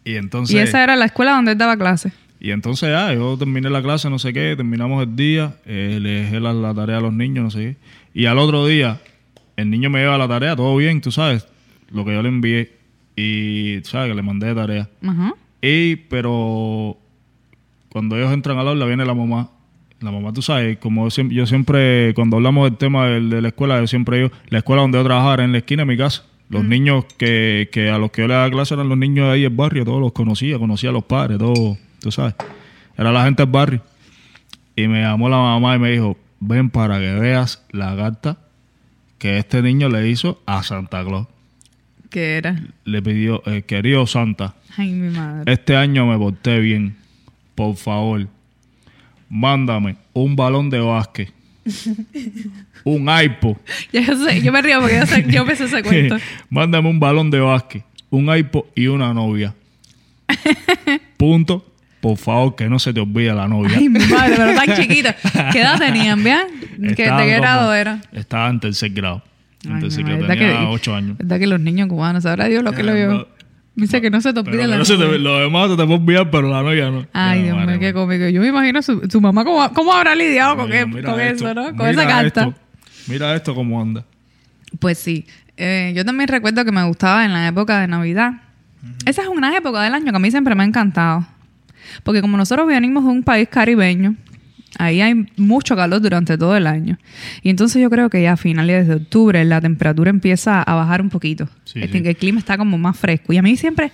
[0.04, 0.54] Y entonces...
[0.54, 2.12] y esa era la escuela donde él daba clases.
[2.38, 6.10] Y entonces ya, yo terminé la clase, no sé qué, terminamos el día, eh, le
[6.22, 7.76] dejé la, la tarea a los niños, no sé qué.
[8.20, 9.00] Y al otro día,
[9.56, 11.46] el niño me lleva la tarea, todo bien, tú sabes,
[11.90, 12.72] lo que yo le envié.
[13.16, 14.88] Y, tú sabes, que le mandé tarea.
[15.02, 15.34] Ajá.
[15.62, 16.98] Y, pero,
[17.88, 19.48] cuando ellos entran al aula, viene la mamá.
[20.06, 23.80] La mamá, tú sabes, como yo siempre, cuando hablamos del tema del- de, la escuela,
[23.80, 26.24] yo siempre digo, la escuela donde yo trabajaba era en la esquina de mi casa.
[26.48, 29.32] Los niños que, que a los que yo le daba clase eran los niños de
[29.32, 32.34] ahí del barrio, todos los conocía, conocía a los padres, todos, tú sabes.
[32.96, 33.82] Era la gente del barrio.
[34.76, 38.38] Y me llamó la mamá y me dijo, ven para que veas la carta
[39.18, 41.26] que este niño le hizo a Santa Claus.
[42.10, 42.62] ¿Qué era?
[42.84, 45.52] Le pidió, eh, querido Santa, Ay, mi madre.
[45.52, 46.94] este año me porté bien.
[47.56, 48.28] Por favor,
[49.28, 51.32] mándame un balón de básquet,
[52.84, 53.56] un iPod,
[53.92, 56.16] yo, sé, yo me río porque yo, sé, yo sé ese cuento.
[56.50, 59.54] mándame un balón de básquet, un iPod y una novia.
[61.16, 61.72] Punto.
[62.00, 63.78] Por favor, que no se te olvide la novia.
[63.78, 65.16] Ay, mi madre, pero tan chiquita.
[65.50, 66.42] ¿Qué edad tenían, bien?
[66.78, 68.00] ¿Qué, ¿De qué grado era?
[68.12, 69.24] Estaba en tercer grado.
[69.64, 70.26] En tercer grado.
[70.26, 71.18] Tenía ¿verdad que- ocho años.
[71.18, 73.28] ¿Verdad que los niños cubanos, sabrá Dios lo que lo vio?
[73.76, 75.18] Dice que no se te Pero olvide que la no se te- novia.
[75.18, 77.06] lo demás te, te puede olvidar, pero la novia no.
[77.12, 78.26] Ay, Dios mío, qué cómico.
[78.28, 81.76] Yo me imagino su, su mamá cómo, cómo habrá lidiado con, que- esto, eso, ¿no?
[81.76, 82.44] Con esa carta.
[82.48, 82.54] esto,
[83.08, 84.04] mira esto cómo anda.
[84.78, 85.26] Pues sí.
[85.58, 88.32] Eh, yo también recuerdo que me gustaba en la época de Navidad.
[89.04, 91.26] Esa es una época del año que a mí siempre me ha encantado.
[92.02, 94.14] Porque como nosotros venimos de un país caribeño,
[94.78, 96.98] ahí hay mucho calor durante todo el año.
[97.42, 101.00] Y entonces yo creo que ya a finales de octubre la temperatura empieza a bajar
[101.02, 101.48] un poquito.
[101.64, 102.02] Sí, el, sí.
[102.04, 103.32] el clima está como más fresco.
[103.32, 103.92] Y a mí siempre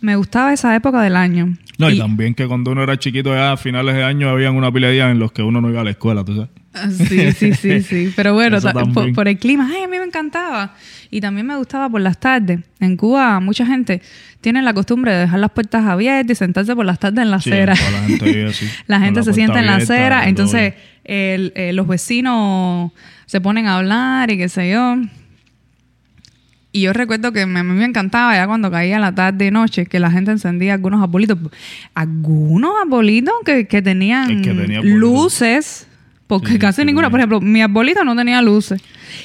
[0.00, 1.56] me gustaba esa época del año.
[1.78, 4.54] No, y, Y- también que cuando uno era chiquito ya a finales de año habían
[4.56, 6.50] una pila de días en los que uno no iba a la escuela, tú sabes.
[7.08, 8.12] Sí, sí, sí, sí.
[8.16, 8.58] Pero bueno,
[9.14, 10.74] por, el clima, ay, a mí me encantaba.
[11.10, 12.60] Y también me gustaba por las tardes.
[12.80, 14.02] En Cuba, mucha gente
[14.40, 17.40] tiene la costumbre de dejar las puertas abiertas y sentarse por las tardes en la
[17.40, 17.74] Sí, acera.
[17.74, 20.74] la gente vive así, La gente la se sienta en la acera, entonces
[21.04, 22.92] el- eh, los vecinos
[23.26, 24.96] se ponen a hablar y qué sé yo.
[26.70, 29.50] Y yo recuerdo que me- a mí me encantaba ya cuando caía la tarde y
[29.50, 31.38] noche que la gente encendía algunos arbolitos.
[31.94, 35.86] Algunos arbolitos que, que tenían que tenía luces.
[36.28, 38.80] Porque Sí, casi ninguna, por ejemplo, mi arbolito no tenía luces.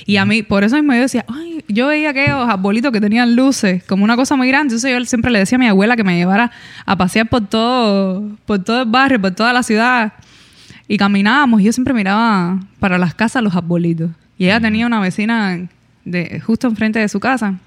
[0.05, 3.35] Y a mí, por eso mismo yo decía, ay, yo veía aquellos arbolitos que tenían
[3.35, 4.73] luces como una cosa muy grande.
[4.73, 6.51] Entonces yo siempre le decía a mi abuela que me llevara
[6.85, 10.13] a pasear por todo, por todo el barrio, por toda la ciudad.
[10.87, 14.09] Y caminábamos y yo siempre miraba para las casas los arbolitos.
[14.37, 15.59] Y ella tenía una vecina
[16.05, 17.59] de, justo enfrente de su casa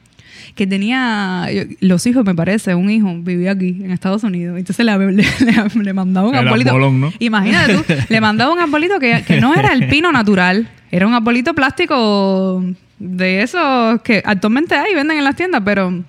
[0.55, 1.47] que tenía
[1.81, 4.59] los hijos, me parece, un hijo vivía aquí en Estados Unidos.
[4.59, 6.71] Entonces le, le, le- le mandaba un El arbolito.
[6.91, 7.13] ¿no?
[7.19, 11.15] Imagínate tú, le mandaba un arbolito que, que no era el pino natural, era un
[11.15, 12.65] arbolito plástico
[12.99, 16.03] de esos que actualmente hay, venden en las tiendas, pero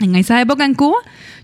[0.00, 0.96] en esa época en Cuba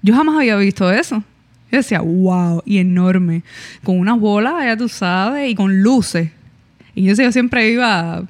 [0.02, 1.22] yo jamás había visto eso.
[1.70, 3.44] Yo decía, wow, y enorme,
[3.84, 6.30] con unas bolas, ya tú sabes, y con luces.
[6.96, 8.24] Y yo, yo siempre iba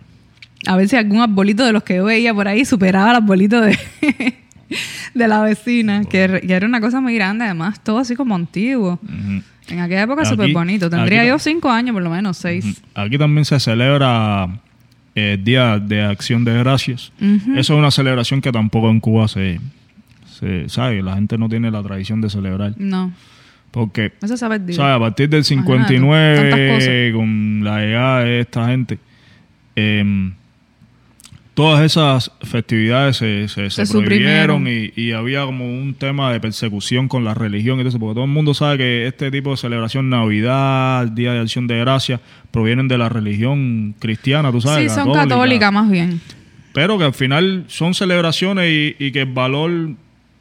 [0.67, 3.61] a ver si algún arbolito de los que yo veía por ahí superaba el arbolito
[3.61, 3.79] de,
[5.15, 8.99] de la vecina, que, que era una cosa muy grande, además, todo así como antiguo.
[9.69, 10.91] En aquella época súper bonito.
[10.91, 12.83] Tendría yo cinco años, por lo menos, seis.
[12.95, 14.49] Aquí también se celebra
[15.15, 17.13] eh, el Día de Acción de Gracias.
[17.21, 19.61] Eso es una celebración que tampoco en Cuba se,
[20.27, 21.03] se sabe.
[21.03, 22.75] La gente no tiene la tradición de celebrar.
[22.79, 23.13] No,
[23.71, 24.77] Porque, eso sabe el día.
[24.77, 24.97] ¿sabes?
[24.97, 27.15] A partir del Imagínate, 59, tantas cosas.
[27.15, 28.99] con la llegada de esta gente,
[29.77, 30.33] em,
[31.55, 36.41] todas esas festividades se, se, se Se prohibieron y, y había como un tema de
[36.41, 39.51] persecución con la religión y todo eso, porque todo el mundo sabe que este tipo
[39.51, 42.21] de celebración, Navidad, Día de Acción de Gracias,
[42.51, 44.91] provienen de la religión cristiana, tú sabes.
[44.91, 46.21] sí, son católicas más bien.
[46.73, 49.71] Pero que al final son celebraciones y, y que el valor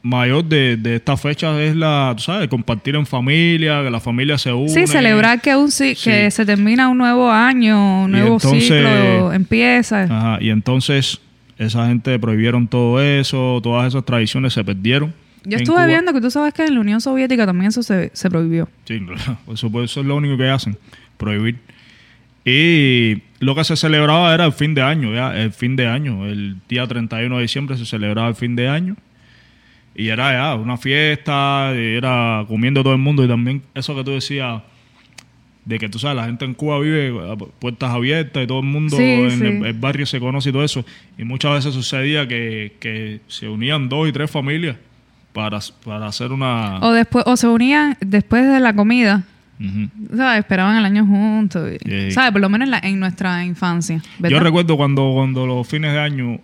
[0.02, 4.38] mayor de, de estas fechas es la, tú sabes, compartir en familia, que la familia
[4.38, 4.70] se une.
[4.70, 5.94] Sí, celebrar que, un, Sí.
[6.02, 10.04] que se termina un nuevo año, un nuevo entonces- ciclo empieza.
[10.04, 11.20] Ajá, y entonces
[11.58, 15.14] esa gente prohibieron todo eso, todas esas tradiciones se perdieron.
[15.44, 15.86] Yo estuve Cuba.
[15.88, 18.68] viendo que tú sabes que en la Unión Soviética también eso se, se prohibió.
[18.86, 19.00] Sí.
[19.54, 20.78] Eso, pues, eso es lo único que hacen,
[21.18, 21.58] prohibir.
[22.46, 26.26] Y lo que se celebraba era el fin de año, ya, el fin de año.
[26.26, 28.96] El día 31 de diciembre se celebraba el fin de año.
[30.00, 33.24] Y era ya una fiesta, y era comiendo todo el mundo.
[33.24, 34.62] Y también eso que tú decías,
[35.66, 38.66] de que tú sabes, la gente en Cuba vive a puertas abiertas y todo el
[38.66, 39.46] mundo Sí, en sí.
[39.46, 40.86] El, el barrio se conoce y todo eso.
[41.18, 44.78] Y muchas veces sucedía que, que se unían dos y tres familias
[45.34, 46.80] para, para hacer una...
[46.80, 49.24] O después, o se unían después de la comida.
[49.60, 50.16] Ujú.
[50.16, 50.40] ¿Sabes?
[50.40, 51.70] Esperaban el año juntos.
[51.86, 52.12] y-.
[52.12, 52.32] ¿Sabes?
[52.32, 54.02] Por lo menos en, la- en nuestra infancia.
[54.18, 54.38] ¿verdad?
[54.38, 56.40] Yo recuerdo cuando, cuando los fines de año,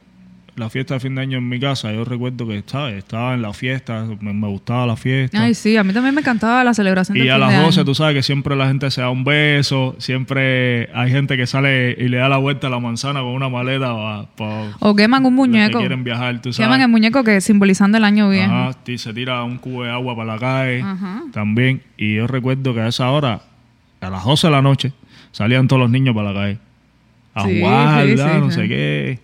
[0.56, 2.96] la fiesta de fin de año en mi casa, yo recuerdo que ¿sabes?
[2.96, 5.42] estaba en la fiesta, me, me gustaba la fiesta.
[5.44, 7.58] Ay, sí, a mí también me encantaba la celebración y del a fin las de
[7.66, 7.86] 12 año.
[7.86, 11.96] tú sabes que siempre la gente se da un beso, siempre hay gente que sale
[12.00, 13.92] y le da la vuelta a la manzana con una maleta
[14.80, 15.80] O queman un muñeco.
[15.80, 16.86] quieren viajar, tú Queman sabes.
[16.86, 18.52] el muñeco que simbolizando el año viejo.
[18.54, 21.24] Ajá, y se tira un cubo de agua para la calle Ajá.
[21.34, 21.82] también.
[21.98, 23.42] Y yo recuerdo que a esa hora,
[24.02, 24.94] a las 12 de la noche,
[25.32, 26.58] salían todos los niños para la calle.
[27.34, 29.20] A Sí, jugar, sí, no sé qué.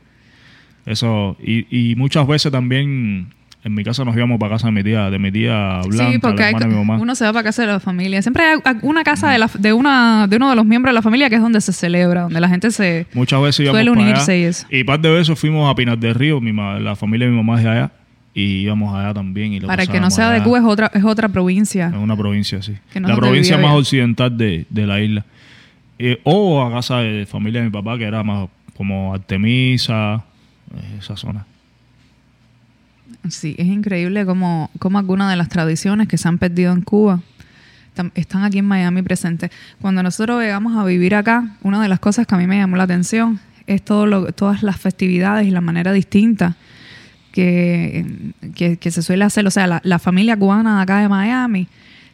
[0.92, 1.38] Eso.
[1.44, 3.28] Y, y muchas veces también
[3.64, 6.18] en mi casa nos íbamos para casa de mi tía, de mi tía Blanca, sí,
[6.18, 6.98] porque la hay- hermana de mi mamá.
[7.02, 8.22] uno se va para casa de la familia.
[8.24, 11.02] Siempre hay una casa de, la, de, una, de uno de los miembros de la
[11.04, 13.06] familia que es donde se celebra, donde la gente se...
[13.14, 14.42] Muchas veces íbamos Suele para unirse allá.
[14.42, 14.66] y eso.
[14.72, 17.38] Y par de veces fuimos a Pinar del Río, mi ma- la familia de mi
[17.38, 17.92] mamá es de allá.
[18.34, 19.52] Y íbamos allá también.
[19.54, 20.42] Y lo Para que no sea de.
[20.42, 21.88] Cuba es otra, es otra provincia.
[21.94, 22.74] Es una provincia, sí.
[23.00, 25.26] No la provincia más occidental de, de la isla.
[26.00, 30.24] Eh, o a casa de familia de mi papá, que era más como Artemisa,
[30.98, 31.46] esa zona.
[33.30, 37.22] Sí, es increíble cómo, cómo algunas de las tradiciones que se han perdido en Cuba
[38.16, 39.52] están aquí en Miami presentes.
[39.82, 42.78] Cuando nosotros llegamos a vivir acá, una de las cosas que a mí me llamó
[42.78, 46.56] la atención es todo lo, todas las festividades y la manera distinta
[47.32, 49.46] que, que, que se suele hacer.
[49.46, 51.68] O sea, la, la familia cubana de acá de Miami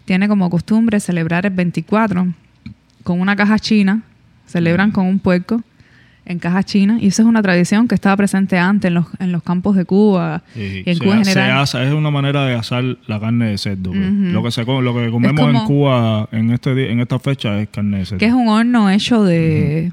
[0.06, 2.28] tiene como costumbre celebrar el 24
[3.04, 4.02] con una caja china,
[4.46, 5.64] celebran con un puerco
[6.30, 9.32] en caja china y eso es una tradición que estaba presente antes en los, en
[9.32, 11.60] los campos de Cuba Sí, y en se, Cuba en se general.
[11.60, 13.92] asa- es una manera de asar la carne de cerdo.
[13.92, 14.12] pues.
[14.12, 17.70] Lo que se lo que comemos como- en Cuba en este en esta fecha es
[17.70, 18.20] carne de cerdo.
[18.20, 19.92] que es un horno hecho de...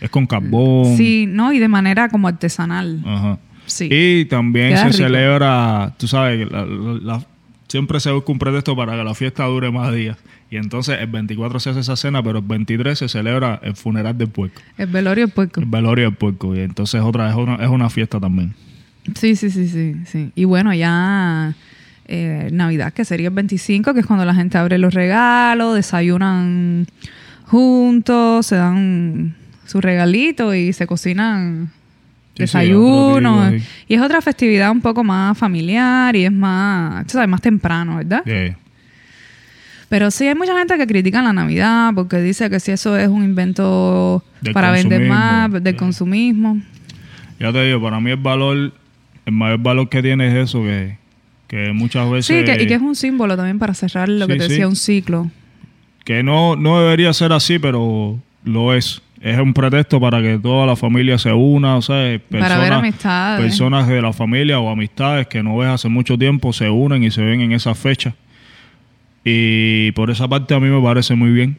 [0.00, 0.96] Es con carbón.
[0.96, 1.52] Sí, ¿no?
[1.52, 3.00] Y de manera como artesanal.
[3.06, 3.38] Ajá.
[3.66, 3.88] Sí.
[3.90, 4.96] Y también Queda se rico.
[4.98, 7.26] celebra, tú sabes, que la- la- la-
[7.68, 10.18] siempre se busca un pretexto para que la fiesta dure más días.
[10.54, 14.16] Y entonces el 24 se hace esa cena, pero el 23 se celebra el funeral
[14.16, 14.62] del puerco.
[14.78, 15.58] El velorio del puerco.
[15.58, 16.54] El velorio del puerco.
[16.54, 18.54] Y entonces otra es una, es una fiesta también.
[19.16, 20.30] Sí, sí, sí, sí, sí.
[20.36, 21.54] Y bueno, ya
[22.06, 26.86] eh, Navidad, que sería el 25, que es cuando la gente abre los regalos, desayunan
[27.46, 29.34] juntos, se dan
[29.66, 31.72] su regalito y se cocinan
[32.36, 33.54] Sí, desayunos.
[33.54, 33.68] sí.
[33.88, 37.96] Y es otra festividad un poco más familiar y es más, tú sabes, más temprano,
[37.96, 38.22] ¿verdad?
[38.24, 38.54] Sí.
[39.94, 43.06] Pero sí hay mucha gente que critica la Navidad porque dice que si eso es
[43.06, 46.60] un invento Del para vender más, del consumismo.
[47.38, 48.72] Ya te digo, para mí el valor,
[49.24, 50.98] el mayor valor que tiene es eso, que,
[51.46, 52.26] que muchas veces...
[52.26, 54.48] Sí, que, y que es un símbolo también para cerrar lo que te sí.
[54.48, 55.30] decía, un ciclo.
[56.04, 59.00] que no, no debería ser así, pero lo es.
[59.20, 63.40] Es un pretexto para que toda la familia se una, o sea, Para ver amistades.
[63.40, 67.12] personas de la familia o amistades que no ves hace mucho tiempo se unen y
[67.12, 68.16] se ven en esa fecha.
[69.24, 71.58] Y por esa parte a mí me parece muy bien.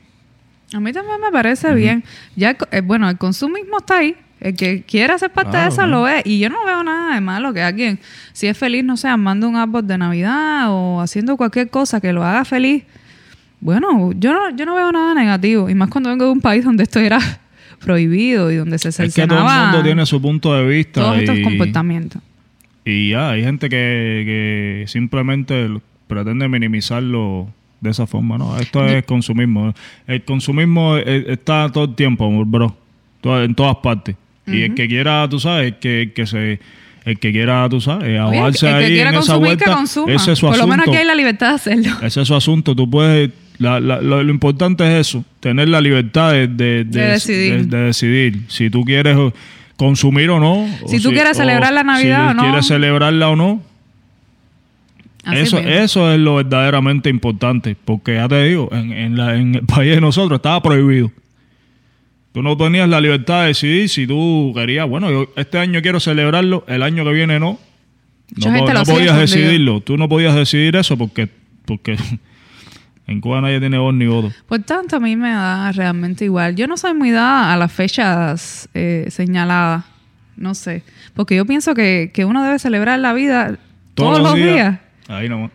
[0.73, 2.03] A mí también me parece bien.
[2.35, 4.15] Ya, eh, bueno, el consumismo está ahí.
[4.39, 6.01] El que quiera ser parte de Claro, ¿no?
[6.01, 6.23] lo es.
[6.25, 7.99] Y yo no veo nada de malo que alguien,
[8.33, 12.13] si es feliz, no sé, armando un árbol de Navidad o haciendo cualquier cosa que
[12.13, 12.83] lo haga feliz.
[13.61, 15.69] Bueno, yo no, yo no veo nada negativo.
[15.69, 17.19] Y más cuando vengo de un país donde esto era
[17.79, 21.01] prohibido y donde se Es que todo el cercenaba mundo tiene su punto de vista.
[21.01, 22.21] todos estos y, comportamientos.
[22.83, 25.69] y ya, hay gente que, que simplemente
[26.07, 27.47] pretende minimizarlo
[27.81, 28.57] de esa forma, ¿no?
[28.57, 29.73] Esto es consumismo.
[30.07, 32.75] El consumismo eh, está todo el tiempo, bro.
[33.23, 34.15] En todas partes.
[34.47, 36.59] Y el que quiera, tú sabes, el que, el que se...
[37.05, 39.65] El que quiera, tú sabes, Oye, ahogarse el que ahí quiera en esa consumir, vuelta,
[39.65, 40.11] que consuma.
[40.13, 40.67] ese es su Por lo asunto.
[40.77, 41.91] menos aquí hay la libertad de hacerlo.
[42.01, 42.75] Ese es su asunto.
[42.75, 43.29] Tú puedes.
[43.59, 47.67] la- la- lo, lo importante es eso: tener la libertad de, de- de- De decidir.
[47.67, 49.15] de- de decidir si tú quieres
[49.77, 50.63] consumir o no.
[50.81, 52.41] o Si tú quieres o celebrar la Navidad si o no.
[52.43, 53.61] quieres celebrarla o no.
[55.25, 57.75] Así Eso, eso es lo verdaderamente importante.
[57.83, 61.11] Porque ya te digo, en, en la- en el país de nosotros estaba prohibido.
[62.31, 65.99] Tú no tenías la libertad de decidir si tú querías, bueno, yo este año quiero
[66.01, 67.57] celebrarlo, el año que viene no.
[68.35, 69.79] No, podías decidirlo.
[69.81, 71.29] Tú no podías decidir eso porque,
[71.65, 71.95] porque
[73.07, 74.31] en Cuba nadie tiene voz ni voto.
[74.47, 76.55] Por tanto, a mí me da realmente igual.
[76.55, 79.85] Yo no soy muy dada a las fechas eh, señaladas.
[80.35, 80.83] no sé.
[81.13, 83.57] Porque yo pienso que, que uno debe celebrar la vida
[83.93, 84.79] todos, los días.
[85.07, 85.51] Ahí nomás.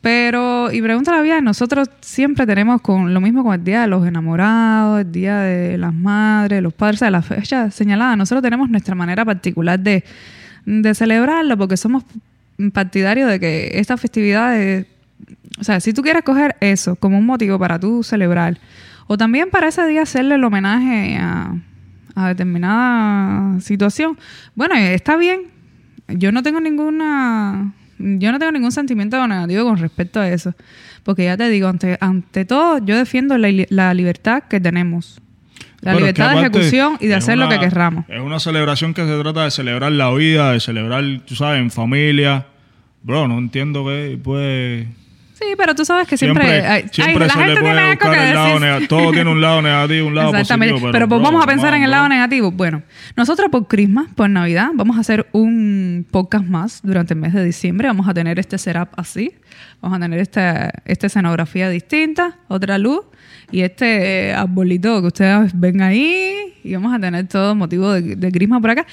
[0.00, 3.88] Pero, y pregunta la vida, nosotros siempre tenemos con lo mismo con el Día de
[3.88, 8.14] los Enamorados, el Día de las Madres, los Padres, o sea, la fecha señalada.
[8.14, 10.04] Nosotros tenemos nuestra manera particular de,
[10.64, 12.04] de celebrarlo porque somos
[12.72, 14.86] partidarios de que esta festividad es,
[15.58, 18.58] o sea, si tú quieres coger eso como un motivo para tú celebrar,
[19.08, 21.52] o también para ese día hacerle el homenaje a,
[22.14, 24.16] a determinada situación,
[24.54, 25.42] bueno, está bien.
[26.08, 30.54] Yo no tengo ninguna yo no tengo ningún sentimiento negativo con respecto a eso.
[31.02, 35.20] Porque ya te digo, ante, ante todo, yo defiendo la, la libertad que tenemos.
[35.80, 38.04] La es libertad que de ejecución y de hacer lo que querramos.
[38.08, 41.70] Es una celebración que se trata de celebrar la vida, de celebrar, tú sabes, en
[41.70, 42.46] familia.
[43.02, 44.86] Bro, no entiendo que, pues...
[45.38, 48.18] Sí, pero tú sabes que siempre, Siempre, hay- siempre ay, la gente tiene algo que
[48.18, 48.60] decir.
[48.60, 48.88] negativo.
[48.88, 50.72] Todo tiene un lado negativo, un lado Exactamente.
[50.72, 50.92] positivo.
[50.92, 52.14] Pero, pues bro, vamos a pensar en el lado bro.
[52.14, 52.50] negativo.
[52.52, 52.82] Bueno,
[53.16, 57.44] nosotros por Christmas, por Navidad, vamos a hacer un podcast más durante el mes de
[57.44, 57.86] diciembre.
[57.86, 59.32] Vamos a tener este setup así.
[59.82, 63.00] Vamos a tener esta, esta escenografía distinta, otra luz
[63.50, 66.54] y este eh, arbolito que ustedes ven ahí.
[66.64, 68.86] Y vamos a tener todo motivo de, de Christmas por acá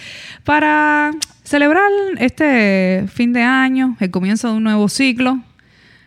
[0.43, 1.11] para
[1.43, 5.39] celebrar este fin de año, el comienzo de un nuevo ciclo.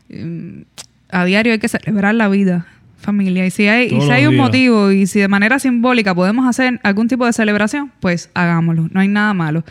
[0.09, 0.63] Mm,
[1.11, 2.67] a diario hay que celebrar la vida,
[2.99, 3.47] familia.
[3.47, 4.45] Y si hay, y si hay un días.
[4.45, 8.89] motivo y si de manera simbólica podemos hacer algún tipo de celebración, pues hagámoslo.
[8.93, 9.65] No hay nada malo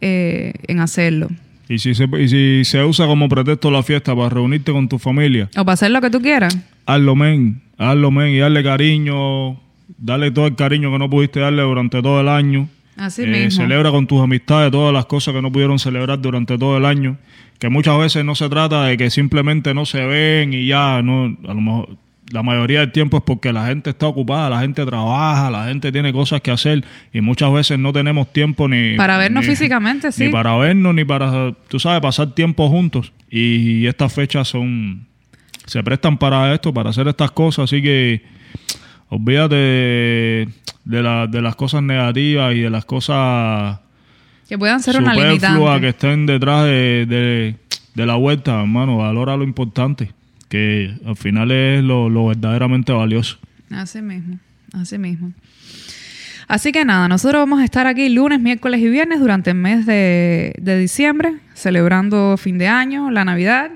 [0.00, 1.28] eh, en hacerlo.
[1.68, 4.98] Y si, se, y si se usa como pretexto la fiesta para reunirte con tu
[4.98, 6.56] familia, O para hacer lo que tú quieras.
[6.86, 7.62] hazlo, men.
[7.78, 8.28] Hazlo, men.
[8.28, 9.58] Y darle cariño.
[9.98, 12.68] Darle todo el cariño que no pudiste darle durante todo el año.
[12.96, 13.62] Así Eh, mismo.
[13.62, 17.16] Celebra con tus amistades todas las cosas que no pudieron celebrar durante todo el año.
[17.62, 21.26] Que muchas veces no se trata de que simplemente no se ven y ya, no,
[21.48, 21.88] a lo mejor
[22.32, 25.92] la mayoría del tiempo es porque la gente está ocupada, la gente trabaja, la gente
[25.92, 26.82] tiene cosas que hacer
[27.12, 30.24] y muchas veces no tenemos tiempo ni Para vernos ni- físicamente, sí.
[30.24, 33.12] ni para vernos ni para, tú sabes, pasar tiempo juntos.
[33.30, 35.06] Y estas fechas son
[35.66, 38.22] se prestan para esto, para hacer estas cosas, así que
[39.08, 40.48] olvídate de,
[40.84, 43.78] de la- de las cosas negativas y de las cosas
[44.52, 45.80] Que puedan ser una limitante.
[45.80, 47.56] que estén detrás de, de-
[47.94, 48.98] de la vuelta, hermano.
[48.98, 50.12] Valora lo importante,
[50.50, 53.38] que al final es lo, lo verdaderamente valioso.
[53.70, 54.38] Así mismo,
[54.74, 55.32] así mismo.
[56.48, 59.86] Así que nada, nosotros vamos a estar aquí lunes, miércoles y viernes durante el mes
[59.86, 63.70] de, de diciembre, celebrando fin de año, la Navidad.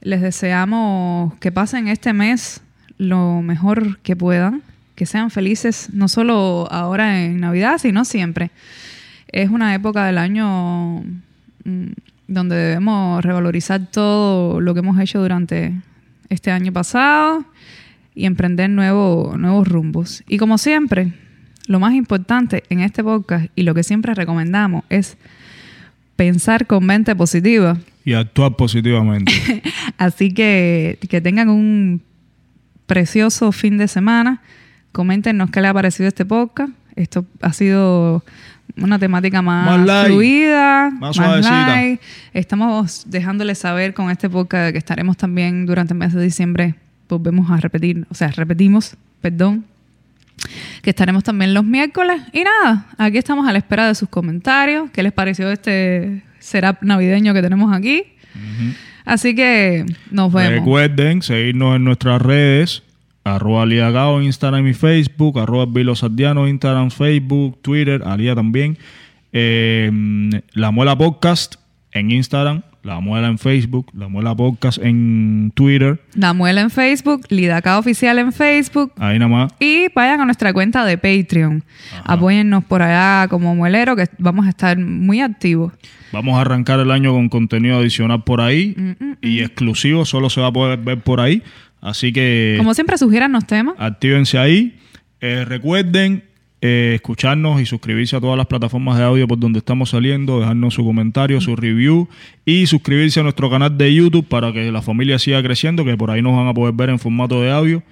[0.00, 2.60] Les deseamos que pasen este mes
[2.98, 4.62] lo mejor que puedan,
[4.94, 8.52] que sean felices no solo ahora en Navidad, sino siempre.
[9.32, 11.00] Es una época del año
[11.64, 11.86] mm,
[12.28, 15.72] donde debemos revalorizar todo lo que hemos hecho durante
[16.28, 17.44] este año pasado
[18.14, 20.22] y emprender nuevo- nuevos rumbos.
[20.28, 21.12] Y como siempre,
[21.66, 25.16] lo más importante en este podcast y lo que siempre recomendamos es
[26.16, 27.78] pensar con mente positiva.
[28.04, 29.32] Y actuar positivamente.
[29.98, 32.02] Así que que tengan un
[32.86, 34.42] precioso fin de semana.
[34.92, 36.72] Coméntenos qué les ha parecido este podcast.
[36.96, 38.24] Esto ha sido
[38.80, 41.66] una temática más, Más light, fluida, más suavecita.
[41.68, 42.00] light.
[42.32, 46.74] Estamos dejándoles saber con este podcast que estaremos también durante el mes de diciembre.
[47.08, 49.64] Volvemos a repetir, o sea, repetimos, perdón,
[50.82, 52.22] que estaremos también los miércoles.
[52.32, 54.90] Y nada, aquí estamos a la espera de sus comentarios.
[54.90, 58.04] ¿Qué les pareció este setup navideño que tenemos aquí?
[59.04, 60.52] Así que nos vemos.
[60.60, 62.82] Recuerden seguirnos en nuestras redes,
[63.24, 68.78] arroba Aliagao en Instagram y Facebook, arroba Vilo Sardiano, Instagram, Facebook, Twitter, Alía también.
[69.32, 69.90] Eh,
[70.52, 71.54] la Muela Podcast
[71.92, 77.26] en Instagram, La Muela en Facebook, La Muela Podcast en Twitter, La Muela en Facebook,
[77.28, 78.92] Lidaca Oficial en Facebook.
[78.98, 79.52] ahí nada más.
[79.60, 81.62] Y vayan a nuestra cuenta de Patreon.
[82.04, 85.72] Apóyennos por allá como muelero, que vamos a estar muy activos.
[86.12, 88.74] Vamos a arrancar el año con contenido adicional por ahí
[89.20, 91.42] y exclusivo, solo se va a poder ver por ahí.
[91.80, 93.74] Así que Como siempre, sugieran los temas.
[93.78, 94.76] actívense ahí.
[95.20, 96.24] Eh, recuerden
[96.62, 100.74] eh, escucharnos y suscribirse a todas las plataformas de audio por donde estamos saliendo, dejarnos
[100.74, 102.06] su comentario, su review
[102.44, 106.10] y suscribirse a nuestro canal de YouTube para que la familia siga creciendo, que por
[106.10, 107.82] ahí nos van a poder ver en formato de audio.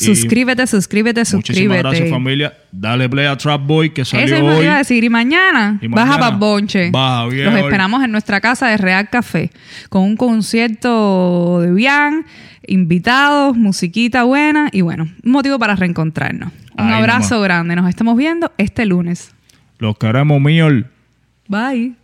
[0.00, 1.82] Y Suscríbete, suscríbete, Muchísimas suscríbete.
[1.82, 2.52] gracias familia.
[2.72, 4.64] Dale play a Trap Boy que salió Eso hoy.
[4.64, 5.02] iba a decir.
[5.04, 6.90] Y mañana, Y baja mañana, para Bonche.
[6.90, 7.50] baja, viejo.
[7.50, 9.50] Los esperamos en nuestra casa de Real Café.
[9.88, 12.24] Con un concierto de Bian,
[12.66, 16.52] invitados, musiquita buena y bueno, un motivo para reencontrarnos.
[16.76, 17.74] Un abrazo grande.
[17.74, 19.32] Nos estamos viendo este lunes.
[19.78, 20.68] Los queremos, mío.
[21.48, 21.94] Bye.